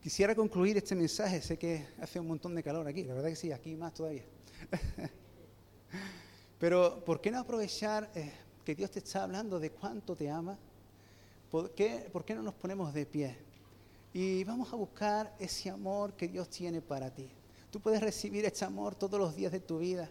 Quisiera 0.03 0.35
concluir 0.35 0.77
este 0.77 0.95
mensaje, 0.95 1.43
sé 1.43 1.59
que 1.59 1.85
hace 2.01 2.21
un 2.21 2.29
montón 2.29 2.55
de 2.55 2.63
calor 2.63 2.87
aquí, 2.87 3.05
la 3.05 3.13
verdad 3.13 3.29
que 3.29 3.37
sí, 3.37 3.53
aquí 3.53 3.75
más 3.75 3.93
todavía. 3.93 4.25
Pero 6.59 7.05
¿por 7.05 7.21
qué 7.21 7.31
no 7.31 7.41
aprovechar 7.41 8.11
eh, 8.15 8.33
que 8.65 8.75
Dios 8.75 8.91
te 8.91 9.01
está 9.01 9.25
hablando 9.25 9.59
de 9.59 9.71
cuánto 9.71 10.17
te 10.17 10.31
ama? 10.31 10.57
¿Por 11.51 11.71
qué, 11.73 12.09
¿Por 12.13 12.25
qué 12.25 12.35
no 12.35 12.43
nos 12.43 12.55
ponemos 12.55 12.93
de 12.93 13.07
pie? 13.07 13.37
Y 14.13 14.45
vamos 14.45 14.73
a 14.73 14.77
buscar 14.77 15.35
ese 15.39 15.71
amor 15.71 16.15
que 16.15 16.29
Dios 16.29 16.49
tiene 16.49 16.81
para 16.81 17.11
ti. 17.11 17.29
Tú 17.71 17.81
puedes 17.81 18.01
recibir 18.01 18.45
ese 18.45 18.65
amor 18.65 18.95
todos 18.95 19.21
los 19.21 19.37
días 19.37 19.53
de 19.53 19.61
tu 19.61 19.79
vida, 19.79 20.09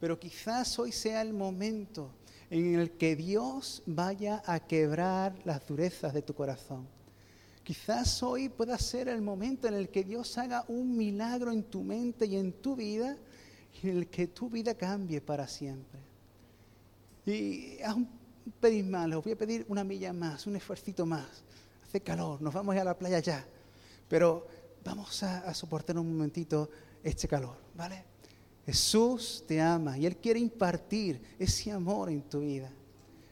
pero 0.00 0.18
quizás 0.18 0.78
hoy 0.78 0.92
sea 0.92 1.22
el 1.22 1.32
momento 1.32 2.10
en 2.50 2.78
el 2.78 2.92
que 2.92 3.16
Dios 3.16 3.82
vaya 3.86 4.42
a 4.46 4.60
quebrar 4.60 5.34
las 5.44 5.66
durezas 5.66 6.14
de 6.14 6.22
tu 6.22 6.34
corazón. 6.34 6.86
Quizás 7.64 8.22
hoy 8.22 8.48
pueda 8.48 8.78
ser 8.78 9.08
el 9.08 9.20
momento 9.20 9.68
en 9.68 9.74
el 9.74 9.90
que 9.90 10.04
Dios 10.04 10.38
haga 10.38 10.64
un 10.68 10.96
milagro 10.96 11.52
en 11.52 11.64
tu 11.64 11.82
mente 11.82 12.26
y 12.26 12.36
en 12.36 12.52
tu 12.52 12.76
vida, 12.76 13.16
en 13.82 13.90
el 13.90 14.06
que 14.08 14.26
tu 14.28 14.48
vida 14.48 14.74
cambie 14.74 15.20
para 15.20 15.46
siempre. 15.46 16.00
Y 17.26 17.78
haz 17.82 17.94
un 17.94 18.17
pedir 18.50 18.84
más, 18.84 19.08
les 19.08 19.22
voy 19.22 19.32
a 19.32 19.36
pedir 19.36 19.64
una 19.68 19.84
milla 19.84 20.12
más, 20.12 20.46
un 20.46 20.56
esfuercito 20.56 21.06
más. 21.06 21.26
Hace 21.86 22.00
calor, 22.00 22.40
nos 22.42 22.52
vamos 22.52 22.72
a, 22.72 22.76
ir 22.76 22.82
a 22.82 22.84
la 22.84 22.98
playa 22.98 23.18
ya, 23.18 23.44
pero 24.08 24.46
vamos 24.84 25.22
a, 25.22 25.52
soportar 25.54 25.98
un 25.98 26.10
momentito 26.12 26.70
este 27.02 27.26
calor, 27.26 27.56
¿vale? 27.74 28.04
Jesús 28.66 29.44
te 29.46 29.60
ama 29.60 29.96
y 29.96 30.04
Él 30.04 30.16
quiere 30.16 30.40
impartir 30.40 31.20
ese 31.38 31.72
amor 31.72 32.10
en 32.10 32.22
tu 32.22 32.40
vida. 32.40 32.70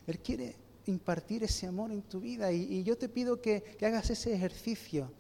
Él 0.06 0.18
quiere 0.20 0.56
impartir 0.86 1.44
ese 1.44 1.66
amor 1.66 1.90
en 1.90 2.02
tu 2.02 2.20
vida 2.20 2.52
y, 2.52 2.82
yo 2.82 2.96
te 2.96 3.08
pido 3.08 3.40
que, 3.40 3.76
hagas 3.82 4.08
ese 4.10 4.32
ejercicio 4.34 5.10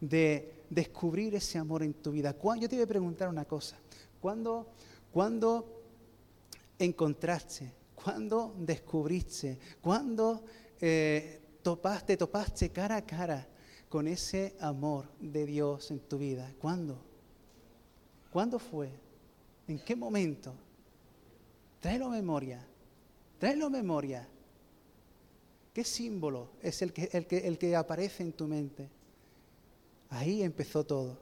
de 0.00 0.64
descubrir 0.70 1.34
ese 1.34 1.58
amor 1.58 1.82
en 1.82 1.94
tu 1.94 2.12
vida. 2.12 2.36
Yo 2.58 2.68
te 2.68 2.76
voy 2.76 2.84
a 2.84 2.86
preguntar 2.86 3.28
una 3.28 3.44
cosa. 3.44 3.76
¿Cuándo, 4.20 4.68
cuándo 5.12 5.82
encontraste, 6.78 7.72
cuándo 8.02 8.54
descubriste, 8.58 9.58
cuándo 9.80 10.44
eh, 10.80 11.40
topaste, 11.62 12.16
topaste 12.16 12.70
cara 12.70 12.96
a 12.96 13.06
cara 13.06 13.46
con 13.88 14.06
ese 14.06 14.54
amor 14.60 15.08
de 15.20 15.44
Dios 15.46 15.90
en 15.90 16.00
tu 16.00 16.18
vida? 16.18 16.52
¿Cuándo? 16.58 16.98
¿Cuándo 18.30 18.58
fue? 18.58 18.90
¿En 19.66 19.78
qué 19.80 19.96
momento? 19.96 20.54
Tráelo 21.80 22.08
memoria. 22.08 22.64
Tráelo 23.38 23.68
memoria. 23.68 24.28
¿Qué 25.72 25.84
símbolo 25.84 26.50
es 26.62 26.82
el 26.82 26.92
que, 26.92 27.08
el, 27.12 27.26
que, 27.26 27.38
el 27.38 27.58
que 27.58 27.76
aparece 27.76 28.22
en 28.22 28.32
tu 28.32 28.46
mente? 28.46 28.88
Ahí 30.08 30.42
empezó 30.42 30.84
todo, 30.84 31.18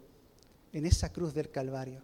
en 0.73 0.87
esa 0.87 1.13
cruz 1.13 1.35
del 1.35 1.51
Calvario. 1.51 2.03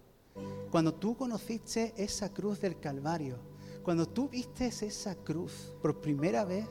Cuando 0.70 0.94
tú 0.94 1.16
conociste 1.16 1.94
esa 1.96 2.32
cruz 2.32 2.60
del 2.60 2.78
Calvario, 2.80 3.38
cuando 3.84 4.08
tú 4.08 4.28
viste 4.28 4.66
esa 4.66 5.14
cruz 5.14 5.74
por 5.80 6.00
primera 6.00 6.44
vez, 6.44 6.66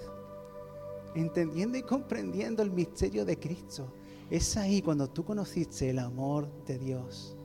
entendiendo 1.16 1.78
y 1.78 1.84
comprendiendo 1.84 2.64
el 2.64 2.72
misterio 2.72 3.24
de 3.24 3.39
Cristo, 3.39 3.93
es 4.30 4.57
ahí 4.57 4.82
cuando 4.82 5.07
tú 5.07 5.24
conociste 5.24 5.91
el 5.91 5.99
amor 5.99 6.49
de 6.66 6.80
Dios. 6.80 7.38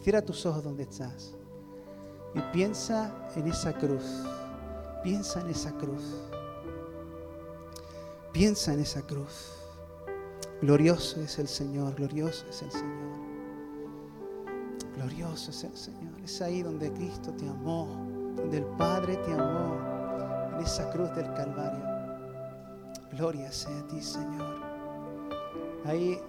Cierra 0.00 0.22
tus 0.22 0.46
ojos 0.46 0.62
donde 0.62 0.84
estás. 0.84 1.34
Y 2.34 2.40
piensa 2.52 3.32
en 3.34 3.48
esa 3.48 3.72
cruz. 3.72 4.04
Piensa 5.02 5.40
en 5.40 5.48
esa 5.48 5.72
cruz. 5.72 6.04
Piensa 8.32 8.74
en 8.74 8.80
esa 8.80 9.02
cruz. 9.02 9.52
Glorioso 10.60 11.20
es 11.20 11.38
el 11.38 11.48
Señor, 11.48 11.94
glorioso 11.96 12.46
es 12.48 12.62
el 12.62 12.70
Señor. 12.70 13.14
Glorioso 14.96 15.50
es 15.50 15.64
el 15.64 15.76
Señor. 15.76 16.20
Es 16.22 16.40
ahí 16.40 16.62
donde 16.62 16.92
Cristo 16.92 17.32
te 17.32 17.48
amó, 17.48 18.03
donde 18.36 18.58
el 18.58 18.64
Padre 18.76 19.16
te 19.18 19.32
amó, 19.32 19.78
en 20.54 20.60
esa 20.60 20.90
cruz 20.90 21.14
del 21.14 21.32
Calvario. 21.34 21.84
Gloria 23.12 23.50
sea 23.52 23.78
a 23.78 23.86
ti, 23.86 24.00
Señor. 24.00 24.56
Hay 25.84 26.20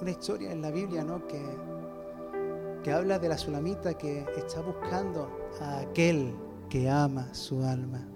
una 0.00 0.10
historia 0.10 0.52
en 0.52 0.62
la 0.62 0.70
Biblia, 0.70 1.04
¿no? 1.04 1.26
Que 1.26 1.40
que 2.82 2.92
habla 2.92 3.18
de 3.18 3.28
la 3.28 3.36
sulamita 3.36 3.94
que 3.94 4.24
está 4.36 4.60
buscando 4.62 5.28
a 5.60 5.80
aquel 5.80 6.34
que 6.68 6.88
ama 6.88 7.32
su 7.34 7.62
alma. 7.62 8.06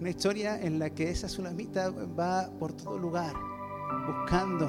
Una 0.00 0.10
historia 0.10 0.60
en 0.60 0.78
la 0.78 0.90
que 0.90 1.10
esa 1.10 1.28
sulamita 1.28 1.90
va 1.90 2.50
por 2.58 2.72
todo 2.72 2.98
lugar, 2.98 3.34
buscando 4.06 4.68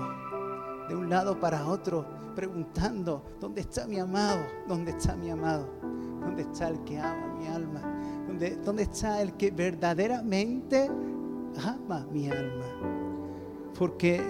de 0.88 0.96
un 0.96 1.10
lado 1.10 1.40
para 1.40 1.68
otro, 1.68 2.06
preguntando, 2.36 3.24
¿dónde 3.40 3.62
está 3.62 3.86
mi 3.86 4.00
amado? 4.00 4.40
¿Dónde 4.68 4.92
está 4.92 5.16
mi 5.16 5.30
amado? 5.30 5.68
¿Dónde 6.22 6.44
está 6.44 6.70
el 6.70 6.84
que 6.84 7.00
ama 7.00 7.36
mi 7.40 7.48
alma? 7.48 7.82
¿Dónde, 8.28 8.58
dónde 8.58 8.84
está 8.84 9.22
el 9.22 9.34
que 9.34 9.52
verdaderamente 9.52 10.90
ama 11.64 12.06
mi 12.12 12.30
alma? 12.30 12.66
Porque 13.78 14.22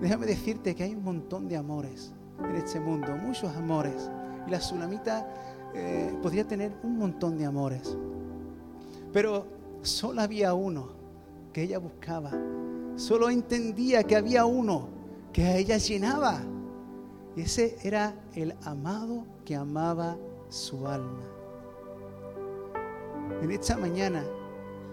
déjame 0.00 0.26
decirte 0.26 0.74
que 0.74 0.84
hay 0.84 0.94
un 0.94 1.04
montón 1.04 1.48
de 1.48 1.56
amores 1.56 2.12
en 2.42 2.56
este 2.56 2.80
mundo, 2.80 3.16
muchos 3.16 3.54
amores. 3.56 4.10
Y 4.46 4.50
la 4.50 4.58
tsunamita 4.58 5.26
eh, 5.74 6.16
podría 6.22 6.46
tener 6.46 6.72
un 6.82 6.98
montón 6.98 7.36
de 7.36 7.44
amores. 7.44 7.96
Pero 9.12 9.46
solo 9.82 10.22
había 10.22 10.54
uno 10.54 10.88
que 11.52 11.62
ella 11.62 11.78
buscaba. 11.78 12.32
Solo 12.96 13.28
entendía 13.30 14.04
que 14.04 14.16
había 14.16 14.44
uno 14.44 14.88
que 15.32 15.44
a 15.44 15.56
ella 15.56 15.78
llenaba. 15.78 16.40
Y 17.36 17.42
ese 17.42 17.76
era 17.82 18.14
el 18.34 18.54
amado 18.64 19.24
que 19.44 19.54
amaba 19.54 20.16
su 20.48 20.86
alma. 20.86 21.24
En 23.42 23.50
esta 23.50 23.76
mañana, 23.76 24.24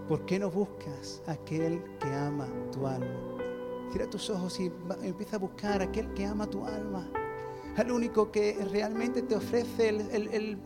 ¿por 0.07 0.25
qué 0.25 0.39
no 0.39 0.49
buscas 0.49 1.21
a 1.27 1.33
aquel 1.33 1.83
que 1.99 2.07
ama 2.13 2.47
tu 2.71 2.87
alma? 2.87 3.37
Cierra 3.91 4.09
tus 4.09 4.29
ojos 4.29 4.59
y 4.59 4.71
empieza 5.03 5.35
a 5.35 5.39
buscar 5.39 5.81
a 5.81 5.85
aquel 5.85 6.13
que 6.13 6.25
ama 6.25 6.47
tu 6.47 6.65
alma 6.65 7.07
al 7.77 7.91
único 7.91 8.31
que 8.31 8.57
realmente 8.71 9.23
te 9.23 9.35
ofrece 9.35 9.91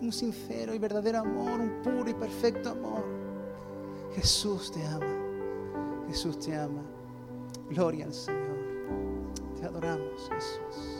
un 0.01 0.11
sincero 0.11 0.73
y 0.73 0.79
verdadero 0.79 1.19
amor, 1.19 1.59
un 1.59 1.81
puro 1.81 2.09
y 2.09 2.13
perfecto 2.13 2.71
amor. 2.71 3.05
Jesús 4.13 4.71
te 4.71 4.85
ama, 4.85 6.05
Jesús 6.07 6.39
te 6.39 6.55
ama. 6.55 6.81
Gloria 7.69 8.05
al 8.05 8.13
Señor. 8.13 8.57
Te 9.59 9.65
adoramos, 9.65 10.29
Jesús. 10.29 10.96